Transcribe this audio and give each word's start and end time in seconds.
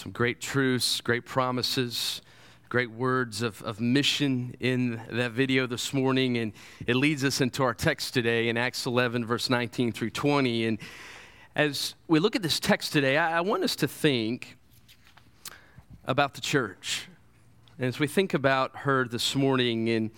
Some 0.00 0.12
great 0.12 0.40
truths, 0.40 1.02
great 1.02 1.26
promises, 1.26 2.22
great 2.70 2.90
words 2.90 3.42
of, 3.42 3.60
of 3.60 3.80
mission 3.80 4.56
in 4.58 4.98
that 5.10 5.32
video 5.32 5.66
this 5.66 5.92
morning. 5.92 6.38
And 6.38 6.54
it 6.86 6.96
leads 6.96 7.22
us 7.22 7.42
into 7.42 7.62
our 7.62 7.74
text 7.74 8.14
today 8.14 8.48
in 8.48 8.56
Acts 8.56 8.86
11, 8.86 9.26
verse 9.26 9.50
19 9.50 9.92
through 9.92 10.08
20. 10.08 10.64
And 10.64 10.78
as 11.54 11.96
we 12.08 12.18
look 12.18 12.34
at 12.34 12.40
this 12.40 12.58
text 12.58 12.94
today, 12.94 13.18
I, 13.18 13.36
I 13.36 13.40
want 13.42 13.62
us 13.62 13.76
to 13.76 13.86
think 13.86 14.56
about 16.06 16.32
the 16.32 16.40
church. 16.40 17.06
And 17.78 17.86
as 17.86 17.98
we 17.98 18.06
think 18.06 18.32
about 18.32 18.74
her 18.78 19.06
this 19.06 19.36
morning 19.36 19.90
and 19.90 20.10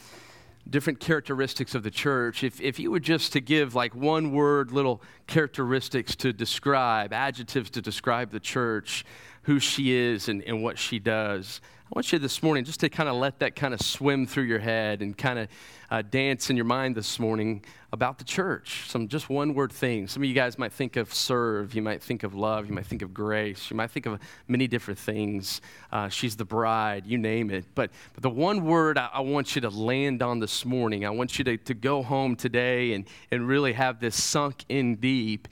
different 0.70 1.00
characteristics 1.00 1.74
of 1.74 1.82
the 1.82 1.90
church, 1.90 2.44
if, 2.44 2.60
if 2.60 2.78
you 2.78 2.92
were 2.92 3.00
just 3.00 3.32
to 3.32 3.40
give 3.40 3.74
like 3.74 3.96
one 3.96 4.30
word 4.30 4.70
little 4.70 5.02
characteristics 5.26 6.14
to 6.14 6.32
describe, 6.32 7.12
adjectives 7.12 7.68
to 7.70 7.82
describe 7.82 8.30
the 8.30 8.38
church, 8.38 9.04
who 9.42 9.58
she 9.58 9.92
is 9.92 10.28
and, 10.28 10.42
and 10.42 10.62
what 10.62 10.78
she 10.78 10.98
does. 10.98 11.60
I 11.92 11.98
want 11.98 12.10
you 12.10 12.18
this 12.18 12.42
morning 12.42 12.64
just 12.64 12.80
to 12.80 12.88
kind 12.88 13.06
of 13.06 13.16
let 13.16 13.40
that 13.40 13.54
kind 13.54 13.74
of 13.74 13.80
swim 13.82 14.26
through 14.26 14.44
your 14.44 14.60
head 14.60 15.02
and 15.02 15.16
kind 15.16 15.38
of 15.38 15.48
uh, 15.90 16.00
dance 16.00 16.48
in 16.48 16.56
your 16.56 16.64
mind 16.64 16.96
this 16.96 17.18
morning 17.18 17.62
about 17.92 18.16
the 18.16 18.24
church. 18.24 18.88
Some 18.88 19.08
just 19.08 19.28
one 19.28 19.52
word 19.52 19.70
things. 19.70 20.12
Some 20.12 20.22
of 20.22 20.28
you 20.28 20.34
guys 20.34 20.56
might 20.56 20.72
think 20.72 20.96
of 20.96 21.12
serve, 21.12 21.74
you 21.74 21.82
might 21.82 22.02
think 22.02 22.22
of 22.22 22.34
love, 22.34 22.66
you 22.66 22.72
might 22.72 22.86
think 22.86 23.02
of 23.02 23.12
grace, 23.12 23.70
you 23.70 23.76
might 23.76 23.90
think 23.90 24.06
of 24.06 24.18
many 24.48 24.66
different 24.66 24.98
things. 24.98 25.60
Uh, 25.90 26.08
she's 26.08 26.34
the 26.34 26.46
bride, 26.46 27.06
you 27.06 27.18
name 27.18 27.50
it. 27.50 27.66
But, 27.74 27.90
but 28.14 28.22
the 28.22 28.30
one 28.30 28.64
word 28.64 28.96
I, 28.96 29.10
I, 29.12 29.20
want 29.20 29.54
you 29.54 29.60
to 29.60 29.68
land 29.68 30.22
on 30.22 30.38
this 30.38 30.64
morning, 30.64 31.04
I 31.04 31.10
want 31.10 31.38
you 31.38 31.44
to, 31.44 31.58
to 31.58 31.74
go 31.74 32.02
home 32.02 32.36
today 32.36 32.94
and, 32.94 33.04
and 33.30 33.46
really 33.46 33.74
have 33.74 34.00
this 34.00 34.18
sunk 34.18 34.64
in 34.70 34.96
deep, 34.96 35.46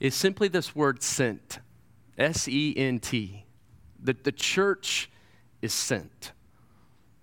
is 0.00 0.16
simply 0.16 0.48
this 0.48 0.74
word 0.74 1.04
sent. 1.04 1.60
S 2.18 2.48
E 2.48 2.74
N 2.76 2.98
T. 2.98 3.44
The, 4.02 4.16
the 4.22 4.32
church 4.32 5.10
is 5.62 5.72
sent. 5.72 6.32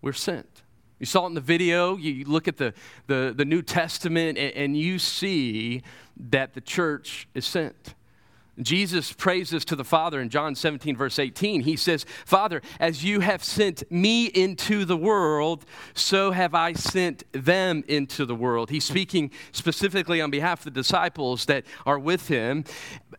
We're 0.01 0.13
sent. 0.13 0.63
You 0.99 1.05
saw 1.05 1.25
it 1.25 1.29
in 1.29 1.33
the 1.33 1.41
video. 1.41 1.97
You 1.97 2.25
look 2.25 2.47
at 2.47 2.57
the, 2.57 2.73
the, 3.07 3.33
the 3.35 3.45
New 3.45 3.61
Testament 3.61 4.37
and, 4.37 4.53
and 4.53 4.77
you 4.77 4.99
see 4.99 5.81
that 6.29 6.53
the 6.53 6.61
church 6.61 7.27
is 7.33 7.45
sent. 7.45 7.95
Jesus 8.59 9.13
praises 9.13 9.63
to 9.65 9.75
the 9.75 9.83
Father 9.83 10.19
in 10.19 10.29
John 10.29 10.55
17, 10.55 10.95
verse 10.95 11.17
18. 11.17 11.61
He 11.61 11.75
says, 11.75 12.05
Father, 12.25 12.61
as 12.79 13.03
you 13.03 13.21
have 13.21 13.43
sent 13.43 13.89
me 13.89 14.25
into 14.25 14.85
the 14.85 14.97
world, 14.97 15.65
so 15.93 16.31
have 16.31 16.53
I 16.53 16.73
sent 16.73 17.23
them 17.31 17.83
into 17.87 18.25
the 18.25 18.35
world. 18.35 18.69
He's 18.69 18.83
speaking 18.83 19.31
specifically 19.51 20.21
on 20.21 20.29
behalf 20.31 20.59
of 20.59 20.65
the 20.65 20.79
disciples 20.79 21.45
that 21.45 21.65
are 21.85 21.97
with 21.97 22.27
him. 22.27 22.65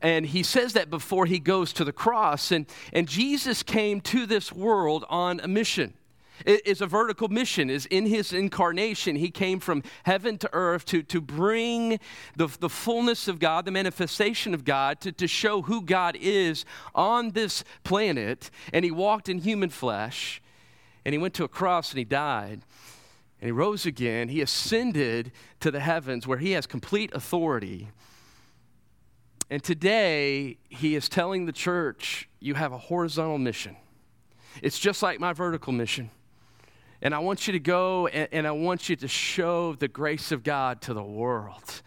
And 0.02 0.26
he 0.26 0.42
says 0.42 0.72
that 0.72 0.90
before 0.90 1.26
he 1.26 1.38
goes 1.38 1.72
to 1.74 1.84
the 1.84 1.92
cross. 1.92 2.50
And, 2.50 2.66
and 2.92 3.08
Jesus 3.08 3.62
came 3.62 4.00
to 4.02 4.26
this 4.26 4.52
world 4.52 5.04
on 5.08 5.40
a 5.40 5.48
mission. 5.48 5.94
Is 6.44 6.80
a 6.80 6.86
vertical 6.88 7.28
mission 7.28 7.70
is 7.70 7.86
in 7.86 8.06
his 8.06 8.32
incarnation. 8.32 9.14
He 9.14 9.30
came 9.30 9.60
from 9.60 9.84
heaven 10.02 10.38
to 10.38 10.50
earth 10.52 10.84
to, 10.86 11.04
to 11.04 11.20
bring 11.20 12.00
the, 12.34 12.48
the 12.58 12.68
fullness 12.68 13.28
of 13.28 13.38
god 13.38 13.64
the 13.64 13.70
manifestation 13.70 14.52
of 14.52 14.64
god 14.64 15.00
to, 15.02 15.12
to 15.12 15.28
show 15.28 15.62
who 15.62 15.82
god 15.82 16.16
is 16.20 16.64
on 16.96 17.30
this 17.30 17.62
planet. 17.84 18.50
And 18.72 18.84
he 18.84 18.90
walked 18.90 19.28
in 19.28 19.38
human 19.38 19.70
flesh 19.70 20.42
and 21.04 21.12
he 21.12 21.18
went 21.18 21.34
to 21.34 21.44
a 21.44 21.48
cross 21.48 21.90
and 21.90 21.98
he 21.98 22.04
died. 22.04 22.62
And 23.40 23.46
he 23.46 23.52
rose 23.52 23.86
again. 23.86 24.28
He 24.28 24.40
ascended 24.40 25.30
to 25.60 25.70
the 25.70 25.80
heavens 25.80 26.26
where 26.26 26.38
he 26.38 26.52
has 26.52 26.66
complete 26.66 27.12
authority 27.14 27.88
and 29.52 29.62
today 29.62 30.56
he 30.70 30.94
is 30.94 31.10
telling 31.10 31.44
the 31.44 31.52
church 31.52 32.26
you 32.40 32.54
have 32.54 32.72
a 32.72 32.78
horizontal 32.78 33.36
mission 33.36 33.76
it's 34.62 34.78
just 34.78 35.02
like 35.02 35.20
my 35.20 35.34
vertical 35.34 35.74
mission 35.74 36.10
and 37.02 37.14
I 37.14 37.18
want 37.18 37.48
you 37.48 37.52
to 37.52 37.58
go 37.58 38.06
and, 38.06 38.28
and, 38.30 38.46
I 38.46 38.52
want 38.52 38.88
you 38.88 38.94
to 38.94 39.08
show 39.08 39.74
the 39.74 39.88
grace 39.88 40.30
of 40.30 40.44
God 40.44 40.80
to 40.82 40.94
the 40.94 41.02
world, 41.02 41.82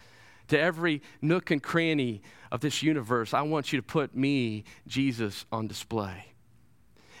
to 0.48 0.60
every 0.60 1.00
nook 1.22 1.50
and 1.50 1.62
cranny 1.62 2.20
of 2.52 2.60
this 2.60 2.82
universe. 2.82 3.32
I 3.32 3.40
want 3.40 3.72
you 3.72 3.80
to 3.80 3.82
put 3.82 4.14
me, 4.14 4.64
Jesus, 4.86 5.46
on 5.50 5.68
display. 5.68 6.34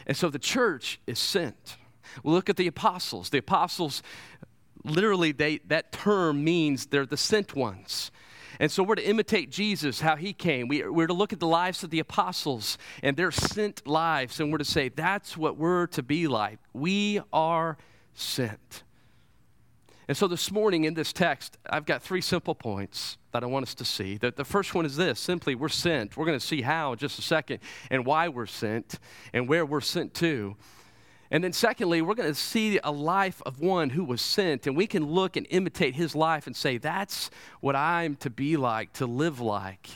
And 0.06 0.14
so 0.14 0.28
the 0.28 0.38
church 0.38 1.00
is 1.06 1.18
sent. 1.18 1.78
We 2.22 2.32
look 2.32 2.50
at 2.50 2.56
the 2.56 2.66
apostles. 2.66 3.30
The 3.30 3.38
apostles, 3.38 4.02
literally, 4.84 5.32
they, 5.32 5.60
that 5.66 5.90
term 5.90 6.44
means 6.44 6.86
they're 6.86 7.06
the 7.06 7.16
sent 7.16 7.56
ones. 7.56 8.10
And 8.58 8.70
so 8.70 8.82
we're 8.82 8.94
to 8.96 9.06
imitate 9.06 9.50
Jesus, 9.50 10.00
how 10.00 10.16
he 10.16 10.32
came. 10.32 10.68
We, 10.68 10.88
we're 10.88 11.06
to 11.06 11.12
look 11.12 11.32
at 11.32 11.40
the 11.40 11.46
lives 11.46 11.82
of 11.82 11.90
the 11.90 11.98
apostles 11.98 12.78
and 13.02 13.16
their 13.16 13.30
sent 13.30 13.86
lives, 13.86 14.40
and 14.40 14.50
we're 14.50 14.58
to 14.58 14.64
say, 14.64 14.88
that's 14.88 15.36
what 15.36 15.56
we're 15.56 15.86
to 15.88 16.02
be 16.02 16.26
like. 16.28 16.58
We 16.72 17.20
are 17.32 17.76
sent. 18.14 18.82
And 20.08 20.16
so 20.16 20.28
this 20.28 20.52
morning 20.52 20.84
in 20.84 20.94
this 20.94 21.12
text, 21.12 21.58
I've 21.68 21.84
got 21.84 22.00
three 22.00 22.20
simple 22.20 22.54
points 22.54 23.18
that 23.32 23.42
I 23.42 23.46
want 23.46 23.64
us 23.64 23.74
to 23.74 23.84
see. 23.84 24.16
The, 24.16 24.30
the 24.30 24.44
first 24.44 24.72
one 24.74 24.86
is 24.86 24.96
this 24.96 25.18
simply, 25.18 25.56
we're 25.56 25.68
sent. 25.68 26.16
We're 26.16 26.26
going 26.26 26.38
to 26.38 26.46
see 26.46 26.62
how 26.62 26.92
in 26.92 26.98
just 26.98 27.18
a 27.18 27.22
second 27.22 27.58
and 27.90 28.06
why 28.06 28.28
we're 28.28 28.46
sent 28.46 29.00
and 29.32 29.48
where 29.48 29.66
we're 29.66 29.80
sent 29.80 30.14
to. 30.14 30.56
And 31.30 31.42
then, 31.42 31.52
secondly, 31.52 32.02
we're 32.02 32.14
going 32.14 32.32
to 32.32 32.38
see 32.38 32.78
a 32.82 32.92
life 32.92 33.42
of 33.44 33.60
one 33.60 33.90
who 33.90 34.04
was 34.04 34.20
sent, 34.20 34.66
and 34.66 34.76
we 34.76 34.86
can 34.86 35.04
look 35.04 35.36
and 35.36 35.46
imitate 35.50 35.94
his 35.94 36.14
life 36.14 36.46
and 36.46 36.54
say, 36.54 36.78
that's 36.78 37.30
what 37.60 37.74
I'm 37.74 38.16
to 38.16 38.30
be 38.30 38.56
like, 38.56 38.92
to 38.94 39.06
live 39.06 39.40
like. 39.40 39.88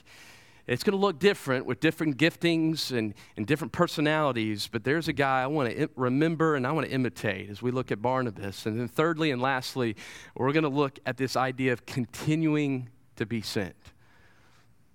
It's 0.66 0.84
going 0.84 0.96
to 0.96 1.00
look 1.00 1.18
different 1.18 1.66
with 1.66 1.80
different 1.80 2.16
giftings 2.16 2.96
and, 2.96 3.14
and 3.36 3.44
different 3.44 3.72
personalities, 3.72 4.68
but 4.70 4.84
there's 4.84 5.08
a 5.08 5.12
guy 5.12 5.42
I 5.42 5.48
want 5.48 5.76
to 5.76 5.88
remember 5.96 6.54
and 6.54 6.64
I 6.64 6.72
want 6.72 6.86
to 6.86 6.92
imitate 6.92 7.50
as 7.50 7.60
we 7.60 7.72
look 7.72 7.90
at 7.90 8.00
Barnabas. 8.00 8.66
And 8.66 8.78
then, 8.78 8.86
thirdly 8.86 9.32
and 9.32 9.42
lastly, 9.42 9.96
we're 10.36 10.52
going 10.52 10.62
to 10.62 10.68
look 10.68 11.00
at 11.06 11.16
this 11.16 11.36
idea 11.36 11.72
of 11.72 11.86
continuing 11.86 12.88
to 13.16 13.26
be 13.26 13.40
sent. 13.40 13.74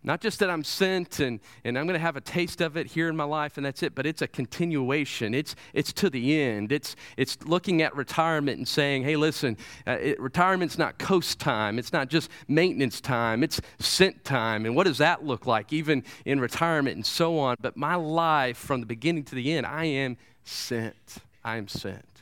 Not 0.06 0.22
just 0.22 0.38
that 0.38 0.52
I'm 0.52 0.64
sent 0.64 1.20
and, 1.20 1.40
and 1.64 1.80
I'm 1.80 1.88
going 1.88 1.96
to 1.96 2.00
have 2.00 2.16
a 2.16 2.22
taste 2.22 2.62
of 2.62 2.78
it 2.78 2.86
here 2.86 3.10
in 3.10 3.16
my 3.16 3.24
life 3.24 3.58
and 3.58 3.66
that's 3.66 3.82
it, 3.82 3.96
but 3.96 4.06
it's 4.06 4.22
a 4.22 4.28
continuation. 4.28 5.34
It's, 5.34 5.56
it's 5.74 5.92
to 5.94 6.12
the 6.12 6.40
end. 6.40 6.72
It's, 6.72 6.96
it's 7.18 7.40
looking 7.44 7.82
at 7.82 7.96
retirement 7.96 8.60
and 8.60 8.68
saying, 8.68 9.02
hey, 9.02 9.16
listen, 9.16 9.58
uh, 9.88 9.98
it, 10.00 10.20
retirement's 10.22 10.78
not 10.78 11.00
coast 11.00 11.40
time. 11.40 11.80
It's 11.80 11.92
not 11.92 12.08
just 12.12 12.30
maintenance 12.48 13.02
time. 13.02 13.42
It's 13.42 13.60
sent 13.80 14.24
time. 14.24 14.68
And 14.68 14.76
what 14.76 14.84
does 14.84 15.00
that 15.00 15.26
look 15.26 15.48
like, 15.48 15.74
even 15.74 16.04
in 16.24 16.40
retirement 16.40 16.96
and 16.98 17.06
so 17.06 17.40
on? 17.40 17.56
But 17.60 17.76
my 17.76 17.96
life 17.96 18.58
from 18.58 18.82
the 18.82 18.86
beginning 18.86 19.24
to 19.24 19.36
the 19.36 19.54
end, 19.54 19.66
I 19.66 19.86
am 19.86 20.18
sent. 20.44 21.16
I 21.44 21.58
am 21.58 21.68
sent. 21.68 22.22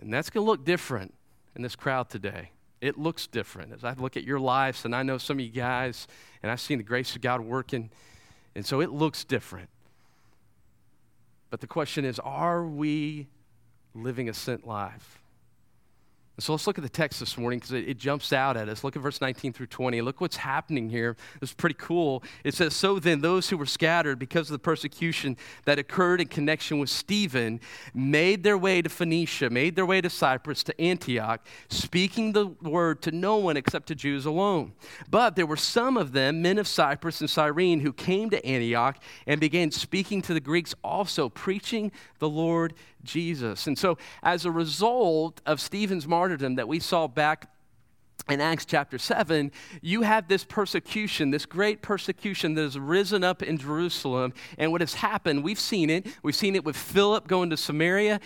And 0.00 0.14
that's 0.14 0.30
going 0.30 0.46
to 0.46 0.48
look 0.48 0.64
different 0.64 1.12
in 1.56 1.62
this 1.62 1.74
crowd 1.74 2.08
today 2.08 2.50
it 2.80 2.98
looks 2.98 3.26
different. 3.26 3.72
As 3.72 3.84
I 3.84 3.94
look 3.94 4.16
at 4.16 4.24
your 4.24 4.38
lives, 4.38 4.84
and 4.84 4.94
I 4.94 5.02
know 5.02 5.18
some 5.18 5.38
of 5.38 5.44
you 5.44 5.50
guys, 5.50 6.06
and 6.42 6.50
I've 6.50 6.60
seen 6.60 6.78
the 6.78 6.84
grace 6.84 7.16
of 7.16 7.22
God 7.22 7.40
working, 7.40 7.90
and 8.54 8.64
so 8.64 8.80
it 8.80 8.90
looks 8.90 9.24
different. 9.24 9.68
But 11.50 11.60
the 11.60 11.66
question 11.66 12.04
is 12.04 12.18
are 12.18 12.64
we 12.64 13.28
living 13.94 14.28
a 14.28 14.34
sent 14.34 14.66
life? 14.66 15.23
So 16.40 16.52
let's 16.52 16.66
look 16.66 16.78
at 16.78 16.82
the 16.82 16.90
text 16.90 17.20
this 17.20 17.38
morning 17.38 17.60
because 17.60 17.70
it, 17.70 17.88
it, 17.88 17.96
jumps 17.96 18.32
out 18.32 18.56
at 18.56 18.68
us. 18.68 18.82
Look 18.82 18.96
at 18.96 19.02
verse 19.02 19.20
19 19.20 19.52
through 19.52 19.68
20. 19.68 20.00
Look 20.00 20.20
what's 20.20 20.36
happening 20.36 20.90
here. 20.90 21.16
It's 21.40 21.54
pretty 21.54 21.76
cool. 21.78 22.24
It 22.42 22.54
says, 22.54 22.74
So 22.74 22.98
then, 22.98 23.20
those 23.20 23.48
who 23.48 23.56
were 23.56 23.66
scattered 23.66 24.18
because 24.18 24.50
of 24.50 24.54
the 24.54 24.58
persecution 24.58 25.36
that 25.64 25.78
occurred 25.78 26.20
in 26.20 26.26
connection 26.26 26.80
with 26.80 26.90
Stephen 26.90 27.60
made 27.94 28.42
their 28.42 28.58
way 28.58 28.82
to 28.82 28.88
Phoenicia, 28.88 29.48
made 29.48 29.76
their 29.76 29.86
way 29.86 30.00
to 30.00 30.10
Cyprus, 30.10 30.64
to 30.64 30.80
Antioch, 30.80 31.46
speaking 31.68 32.32
the 32.32 32.48
word 32.62 33.00
to 33.02 33.12
no 33.12 33.36
one 33.36 33.56
except 33.56 33.86
to 33.88 33.94
Jews 33.94 34.26
alone. 34.26 34.72
But 35.08 35.36
there 35.36 35.46
were 35.46 35.56
some 35.56 35.96
of 35.96 36.10
them, 36.10 36.42
men 36.42 36.58
of 36.58 36.66
Cyprus 36.66 37.20
and 37.20 37.30
Cyrene, 37.30 37.78
who 37.78 37.92
came 37.92 38.28
to 38.30 38.44
Antioch 38.44 39.00
and 39.28 39.40
began 39.40 39.70
speaking 39.70 40.20
to 40.22 40.34
the 40.34 40.40
Greeks 40.40 40.74
also, 40.82 41.28
preaching 41.28 41.92
the 42.18 42.28
Lord 42.28 42.74
Jesus. 43.04 43.66
And 43.66 43.78
so, 43.78 43.98
as 44.22 44.44
a 44.44 44.50
result 44.50 45.40
of 45.46 45.60
Stephen's 45.60 46.08
martyrdom 46.08 46.23
that 46.56 46.68
we 46.68 46.80
saw 46.80 47.06
back 47.06 47.50
in 48.28 48.40
Acts 48.40 48.64
chapter 48.64 48.96
7, 48.96 49.52
you 49.82 50.02
have 50.02 50.28
this 50.28 50.44
persecution, 50.44 51.30
this 51.30 51.44
great 51.44 51.82
persecution 51.82 52.54
that 52.54 52.62
has 52.62 52.78
risen 52.78 53.22
up 53.22 53.42
in 53.42 53.58
Jerusalem. 53.58 54.32
And 54.56 54.72
what 54.72 54.80
has 54.80 54.94
happened, 54.94 55.44
we've 55.44 55.60
seen 55.60 55.90
it. 55.90 56.06
We've 56.22 56.34
seen 56.34 56.56
it 56.56 56.64
with 56.64 56.76
Philip 56.76 57.28
going 57.28 57.50
to 57.50 57.56
Samaria. 57.56 58.20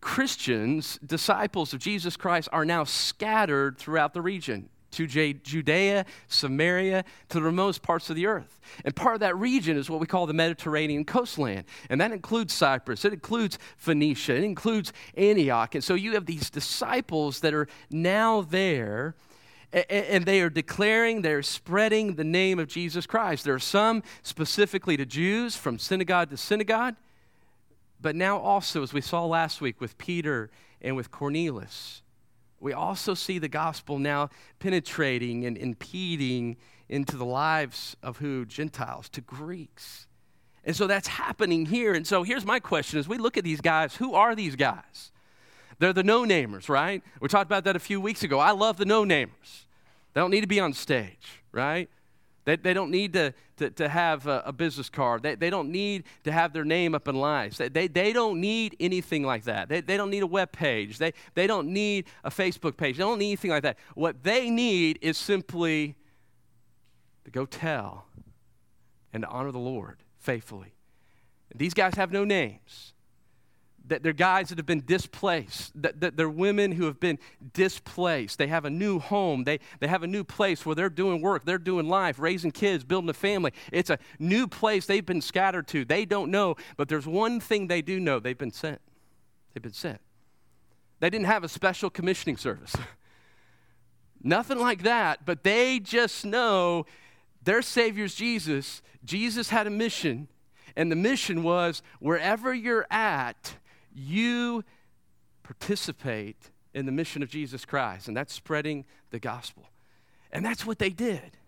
Christians, 0.00 0.98
disciples 1.04 1.72
of 1.72 1.80
Jesus 1.80 2.16
Christ, 2.16 2.48
are 2.52 2.64
now 2.64 2.84
scattered 2.84 3.78
throughout 3.78 4.14
the 4.14 4.22
region 4.22 4.68
to 4.94 5.06
Judea, 5.06 6.06
Samaria, 6.28 7.04
to 7.28 7.38
the 7.38 7.42
remotest 7.42 7.82
parts 7.82 8.10
of 8.10 8.16
the 8.16 8.26
earth. 8.26 8.60
And 8.84 8.94
part 8.94 9.14
of 9.14 9.20
that 9.20 9.36
region 9.36 9.76
is 9.76 9.90
what 9.90 10.00
we 10.00 10.06
call 10.06 10.26
the 10.26 10.32
Mediterranean 10.34 11.04
coastland. 11.04 11.64
And 11.90 12.00
that 12.00 12.12
includes 12.12 12.52
Cyprus, 12.52 13.04
it 13.04 13.12
includes 13.12 13.58
Phoenicia, 13.76 14.36
it 14.36 14.44
includes 14.44 14.92
Antioch. 15.16 15.74
And 15.74 15.84
so 15.84 15.94
you 15.94 16.12
have 16.14 16.26
these 16.26 16.50
disciples 16.50 17.40
that 17.40 17.54
are 17.54 17.68
now 17.90 18.42
there. 18.42 19.14
and 19.90 20.24
they 20.24 20.40
are 20.40 20.50
declaring, 20.50 21.22
they're 21.22 21.42
spreading 21.42 22.14
the 22.14 22.24
name 22.24 22.60
of 22.60 22.68
Jesus 22.68 23.06
Christ. 23.06 23.44
There 23.44 23.54
are 23.54 23.58
some 23.58 24.04
specifically 24.22 24.96
to 24.96 25.04
Jews 25.04 25.56
from 25.56 25.80
synagogue 25.80 26.30
to 26.30 26.36
synagogue, 26.36 26.94
but 28.00 28.14
now 28.14 28.38
also, 28.38 28.84
as 28.84 28.92
we 28.92 29.00
saw 29.00 29.24
last 29.24 29.60
week 29.60 29.80
with 29.80 29.98
Peter 29.98 30.50
and 30.80 30.94
with 30.94 31.10
Cornelius, 31.10 32.02
we 32.64 32.72
also 32.72 33.12
see 33.12 33.38
the 33.38 33.46
gospel 33.46 33.98
now 33.98 34.30
penetrating 34.58 35.44
and 35.44 35.58
impeding 35.58 36.56
into 36.88 37.14
the 37.18 37.24
lives 37.26 37.94
of 38.02 38.16
who? 38.16 38.46
Gentiles, 38.46 39.10
to 39.10 39.20
Greeks. 39.20 40.06
And 40.64 40.74
so 40.74 40.86
that's 40.86 41.06
happening 41.06 41.66
here. 41.66 41.92
And 41.92 42.06
so 42.06 42.22
here's 42.22 42.46
my 42.46 42.60
question 42.60 42.98
as 42.98 43.06
we 43.06 43.18
look 43.18 43.36
at 43.36 43.44
these 43.44 43.60
guys, 43.60 43.96
who 43.96 44.14
are 44.14 44.34
these 44.34 44.56
guys? 44.56 45.12
They're 45.78 45.92
the 45.92 46.02
no 46.02 46.22
namers, 46.22 46.70
right? 46.70 47.02
We 47.20 47.28
talked 47.28 47.44
about 47.44 47.64
that 47.64 47.76
a 47.76 47.80
few 47.80 48.00
weeks 48.00 48.22
ago. 48.22 48.38
I 48.38 48.52
love 48.52 48.78
the 48.78 48.86
no 48.86 49.04
namers. 49.04 49.66
They 50.14 50.22
don't 50.22 50.30
need 50.30 50.40
to 50.40 50.46
be 50.46 50.60
on 50.60 50.72
stage, 50.72 51.42
right? 51.52 51.90
They, 52.44 52.56
they 52.56 52.74
don't 52.74 52.90
need 52.90 53.14
to, 53.14 53.32
to, 53.56 53.70
to 53.70 53.88
have 53.88 54.26
a, 54.26 54.42
a, 54.46 54.52
business 54.52 54.90
card. 54.90 55.22
They, 55.22 55.34
they 55.34 55.48
don't 55.48 55.70
need 55.70 56.04
to 56.24 56.32
have 56.32 56.52
their 56.52 56.64
name 56.64 56.94
up 56.94 57.08
in 57.08 57.14
lights. 57.14 57.56
They, 57.56 57.68
they, 57.68 57.86
they 57.88 58.12
don't 58.12 58.40
need 58.40 58.76
anything 58.80 59.22
like 59.22 59.44
that. 59.44 59.68
They, 59.68 59.80
they 59.80 59.96
don't 59.96 60.10
need 60.10 60.22
a 60.22 60.26
web 60.26 60.52
page. 60.52 60.98
They, 60.98 61.12
they 61.34 61.46
don't 61.46 61.68
need 61.68 62.06
a 62.22 62.30
Facebook 62.30 62.76
page. 62.76 62.98
They 62.98 63.02
don't 63.02 63.18
need 63.18 63.28
anything 63.28 63.50
like 63.50 63.62
that. 63.62 63.78
What 63.94 64.22
they 64.22 64.50
need 64.50 64.98
is 65.00 65.16
simply 65.16 65.96
to 67.24 67.30
go 67.30 67.46
tell 67.46 68.06
and 69.12 69.22
to 69.22 69.28
honor 69.28 69.52
the 69.52 69.58
Lord 69.58 69.98
faithfully. 70.18 70.74
These 71.54 71.72
guys 71.72 71.94
have 71.94 72.12
no 72.12 72.24
names 72.24 72.93
that 73.86 74.02
they're 74.02 74.12
guys 74.12 74.48
that 74.48 74.58
have 74.58 74.66
been 74.66 74.84
displaced, 74.84 75.72
that, 75.80 76.00
that 76.00 76.16
they're 76.16 76.28
women 76.28 76.72
who 76.72 76.86
have 76.86 76.98
been 76.98 77.18
displaced. 77.52 78.38
They 78.38 78.46
have 78.46 78.64
a 78.64 78.70
new 78.70 78.98
home, 78.98 79.44
they, 79.44 79.60
they 79.80 79.88
have 79.88 80.02
a 80.02 80.06
new 80.06 80.24
place 80.24 80.64
where 80.64 80.74
they're 80.74 80.88
doing 80.88 81.20
work, 81.20 81.44
they're 81.44 81.58
doing 81.58 81.88
life, 81.88 82.18
raising 82.18 82.50
kids, 82.50 82.84
building 82.84 83.10
a 83.10 83.14
family. 83.14 83.52
It's 83.72 83.90
a 83.90 83.98
new 84.18 84.46
place 84.46 84.86
they've 84.86 85.04
been 85.04 85.20
scattered 85.20 85.68
to. 85.68 85.84
They 85.84 86.04
don't 86.04 86.30
know, 86.30 86.56
but 86.76 86.88
there's 86.88 87.06
one 87.06 87.40
thing 87.40 87.66
they 87.66 87.82
do 87.82 88.00
know 88.00 88.18
they've 88.18 88.38
been 88.38 88.52
sent. 88.52 88.80
They've 89.52 89.62
been 89.62 89.72
sent. 89.72 90.00
They 91.00 91.10
didn't 91.10 91.26
have 91.26 91.44
a 91.44 91.48
special 91.48 91.90
commissioning 91.90 92.36
service. 92.36 92.74
Nothing 94.22 94.58
like 94.58 94.84
that, 94.84 95.26
but 95.26 95.44
they 95.44 95.78
just 95.78 96.24
know 96.24 96.86
their 97.42 97.60
Savior's 97.60 98.14
Jesus. 98.14 98.80
Jesus 99.04 99.50
had 99.50 99.66
a 99.66 99.70
mission, 99.70 100.28
and 100.74 100.90
the 100.90 100.96
mission 100.96 101.42
was 101.42 101.82
wherever 102.00 102.54
you're 102.54 102.86
at, 102.90 103.56
you 103.94 104.64
participate 105.42 106.50
in 106.74 106.86
the 106.86 106.92
mission 106.92 107.22
of 107.22 107.30
Jesus 107.30 107.64
Christ, 107.64 108.08
and 108.08 108.16
that's 108.16 108.34
spreading 108.34 108.84
the 109.10 109.20
gospel. 109.20 109.68
And 110.32 110.44
that's 110.44 110.66
what 110.66 110.78
they 110.78 110.90
did. 110.90 111.38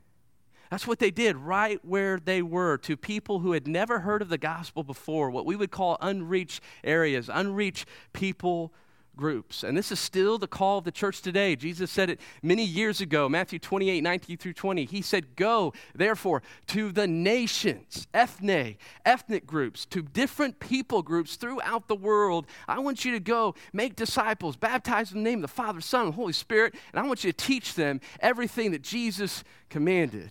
That's 0.71 0.87
what 0.87 0.99
they 0.99 1.11
did 1.11 1.37
right 1.37 1.85
where 1.85 2.19
they 2.19 2.43
were 2.43 2.77
to 2.79 2.97
people 2.97 3.41
who 3.41 3.53
had 3.53 3.69
never 3.69 4.01
heard 4.01 4.23
of 4.23 4.29
the 4.29 4.39
gospel 4.39 4.83
before, 4.83 5.31
what 5.31 5.47
we 5.47 5.57
would 5.57 5.71
call 5.71 5.97
unreached 6.01 6.61
areas, 6.83 7.31
unreached 7.33 7.87
people 8.13 8.73
groups. 9.17 9.63
And 9.63 9.77
this 9.77 9.91
is 9.91 9.99
still 9.99 10.39
the 10.39 10.47
call 10.47 10.79
of 10.79 10.85
the 10.85 10.93
church 10.93 11.23
today. 11.23 11.57
Jesus 11.57 11.91
said 11.91 12.11
it 12.11 12.21
many 12.43 12.65
years 12.65 13.01
ago, 13.01 13.29
Matthew 13.29 13.59
28 13.59 14.03
19 14.03 14.37
through 14.37 14.53
20. 14.53 14.85
He 14.85 15.03
said, 15.03 15.37
Go, 15.37 15.73
therefore, 15.95 16.43
to 16.69 16.93
the 16.93 17.07
nations, 17.07 18.07
ethne, 18.13 18.77
ethnic 19.05 19.47
groups, 19.47 19.87
to 19.87 20.03
different 20.03 20.61
people 20.61 21.03
groups 21.03 21.37
throughout 21.37 21.89
the 21.89 21.97
world. 21.97 22.47
I 22.69 22.79
want 22.79 23.05
you 23.05 23.13
to 23.13 23.21
go 23.21 23.55
make 23.73 23.97
disciples, 23.97 24.57
baptize 24.57 25.11
them 25.11 25.19
in 25.19 25.25
the 25.25 25.31
name 25.31 25.39
of 25.39 25.51
the 25.51 25.55
Father, 25.55 25.81
Son, 25.81 26.07
and 26.07 26.15
Holy 26.15 26.33
Spirit, 26.33 26.75
and 26.93 27.01
I 27.01 27.07
want 27.07 27.25
you 27.25 27.33
to 27.33 27.37
teach 27.37 27.75
them 27.75 28.01
everything 28.21 28.73
that 28.73 28.83
Jesus 28.83 29.45
commanded. 29.69 30.31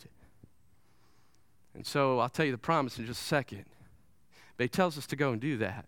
And 1.74 1.86
so 1.86 2.20
I'll 2.20 2.30
tell 2.30 2.46
you 2.46 2.52
the 2.52 2.58
promise 2.58 2.98
in 2.98 3.06
just 3.06 3.22
a 3.22 3.26
second. 3.26 3.66
But 4.58 4.66
he 4.66 4.70
tells 4.70 4.98
us 4.98 5.06
to 5.08 5.16
go 5.16 5.32
and 5.32 5.42
do 5.42 5.58
that. 5.58 5.86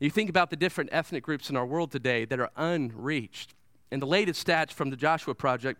You 0.00 0.10
think 0.10 0.30
about 0.30 0.48
the 0.48 0.56
different 0.56 0.88
ethnic 0.92 1.22
groups 1.22 1.50
in 1.50 1.56
our 1.56 1.66
world 1.66 1.92
today 1.92 2.24
that 2.24 2.40
are 2.40 2.48
unreached. 2.56 3.54
And 3.92 4.00
the 4.00 4.06
latest 4.06 4.46
stats 4.46 4.72
from 4.72 4.88
the 4.88 4.96
Joshua 4.96 5.34
Project 5.34 5.78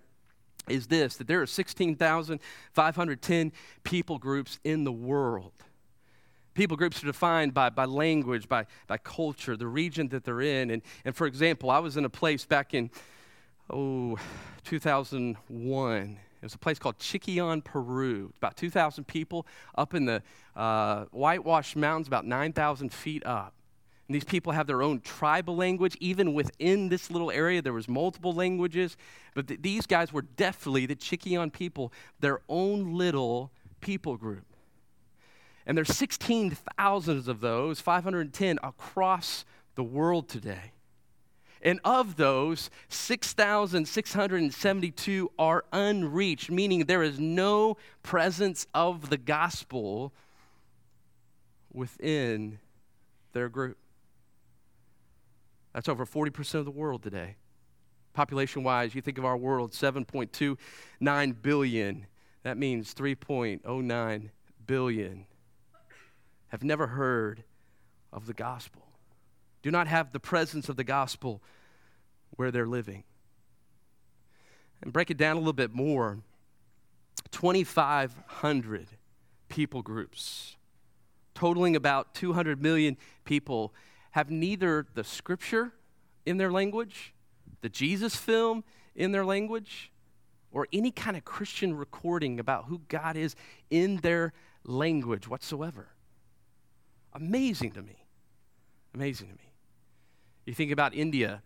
is 0.68 0.88
this 0.88 1.16
that 1.16 1.26
there 1.26 1.40
are 1.40 1.46
16,510 1.46 3.52
people 3.82 4.18
groups 4.18 4.58
in 4.62 4.84
the 4.84 4.92
world. 4.92 5.54
People 6.52 6.76
groups 6.76 7.02
are 7.02 7.06
defined 7.06 7.54
by, 7.54 7.70
by 7.70 7.86
language, 7.86 8.46
by, 8.46 8.66
by 8.86 8.98
culture, 8.98 9.56
the 9.56 9.66
region 9.66 10.08
that 10.08 10.24
they're 10.24 10.42
in. 10.42 10.70
And, 10.70 10.82
and 11.06 11.16
for 11.16 11.26
example, 11.26 11.70
I 11.70 11.78
was 11.78 11.96
in 11.96 12.04
a 12.04 12.10
place 12.10 12.44
back 12.44 12.74
in, 12.74 12.90
oh, 13.70 14.18
2001. 14.64 16.18
It 16.42 16.42
was 16.42 16.54
a 16.54 16.58
place 16.58 16.78
called 16.78 16.98
Chiquian, 16.98 17.62
Peru. 17.62 18.26
It's 18.30 18.38
about 18.38 18.58
2,000 18.58 19.06
people 19.06 19.46
up 19.76 19.94
in 19.94 20.04
the 20.04 20.22
uh, 20.56 21.06
Mountains, 21.14 22.08
about 22.08 22.26
9,000 22.26 22.92
feet 22.92 23.24
up. 23.24 23.54
And 24.10 24.14
these 24.16 24.24
people 24.24 24.50
have 24.50 24.66
their 24.66 24.82
own 24.82 25.02
tribal 25.02 25.54
language. 25.54 25.96
Even 26.00 26.34
within 26.34 26.88
this 26.88 27.12
little 27.12 27.30
area, 27.30 27.62
there 27.62 27.72
was 27.72 27.88
multiple 27.88 28.32
languages. 28.32 28.96
But 29.36 29.46
th- 29.46 29.62
these 29.62 29.86
guys 29.86 30.12
were 30.12 30.22
definitely 30.22 30.86
the 30.86 30.96
Chiquian 30.96 31.52
people, 31.52 31.92
their 32.18 32.40
own 32.48 32.94
little 32.94 33.52
people 33.80 34.16
group. 34.16 34.46
And 35.64 35.78
there's 35.78 35.96
16,000 35.96 37.28
of 37.28 37.40
those, 37.40 37.78
510 37.78 38.58
across 38.64 39.44
the 39.76 39.84
world 39.84 40.28
today. 40.28 40.72
And 41.62 41.78
of 41.84 42.16
those, 42.16 42.68
6,672 42.88 45.30
are 45.38 45.64
unreached, 45.72 46.50
meaning 46.50 46.86
there 46.86 47.04
is 47.04 47.20
no 47.20 47.76
presence 48.02 48.66
of 48.74 49.08
the 49.08 49.18
gospel 49.18 50.12
within 51.72 52.58
their 53.32 53.48
group. 53.48 53.76
That's 55.72 55.88
over 55.88 56.04
40% 56.04 56.54
of 56.54 56.64
the 56.64 56.70
world 56.70 57.02
today. 57.02 57.36
Population 58.12 58.62
wise, 58.64 58.94
you 58.94 59.00
think 59.00 59.18
of 59.18 59.24
our 59.24 59.36
world, 59.36 59.72
7.29 59.72 61.42
billion. 61.42 62.06
That 62.42 62.56
means 62.56 62.94
3.09 62.94 64.30
billion 64.66 65.26
have 66.50 66.64
never 66.64 66.88
heard 66.88 67.44
of 68.12 68.26
the 68.26 68.34
gospel, 68.34 68.82
do 69.62 69.70
not 69.70 69.86
have 69.86 70.12
the 70.12 70.20
presence 70.20 70.68
of 70.68 70.76
the 70.76 70.84
gospel 70.84 71.40
where 72.30 72.50
they're 72.50 72.66
living. 72.66 73.04
And 74.82 74.92
break 74.92 75.10
it 75.10 75.16
down 75.16 75.36
a 75.36 75.38
little 75.38 75.52
bit 75.52 75.72
more 75.72 76.18
2,500 77.30 78.88
people 79.48 79.82
groups, 79.82 80.56
totaling 81.34 81.76
about 81.76 82.14
200 82.14 82.60
million 82.60 82.96
people 83.24 83.72
have 84.10 84.30
neither 84.30 84.86
the 84.94 85.04
scripture 85.04 85.72
in 86.26 86.36
their 86.36 86.50
language, 86.50 87.14
the 87.60 87.68
Jesus 87.68 88.16
film 88.16 88.64
in 88.94 89.12
their 89.12 89.24
language, 89.24 89.92
or 90.52 90.66
any 90.72 90.90
kind 90.90 91.16
of 91.16 91.24
Christian 91.24 91.76
recording 91.76 92.40
about 92.40 92.64
who 92.64 92.80
God 92.88 93.16
is 93.16 93.36
in 93.70 93.98
their 93.98 94.32
language 94.64 95.28
whatsoever. 95.28 95.88
Amazing 97.12 97.72
to 97.72 97.82
me. 97.82 98.04
Amazing 98.94 99.28
to 99.28 99.34
me. 99.34 99.52
You 100.46 100.54
think 100.54 100.72
about 100.72 100.94
India. 100.94 101.42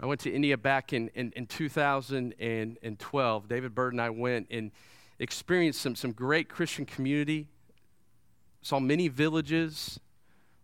I 0.00 0.06
went 0.06 0.20
to 0.20 0.30
India 0.30 0.56
back 0.56 0.92
in, 0.92 1.08
in, 1.14 1.32
in 1.34 1.46
2012. 1.46 3.48
David 3.48 3.74
Bird 3.74 3.92
and 3.92 4.00
I 4.00 4.10
went 4.10 4.46
and 4.50 4.70
experienced 5.18 5.80
some, 5.80 5.96
some 5.96 6.12
great 6.12 6.48
Christian 6.48 6.86
community, 6.86 7.48
saw 8.62 8.78
many 8.78 9.08
villages, 9.08 9.98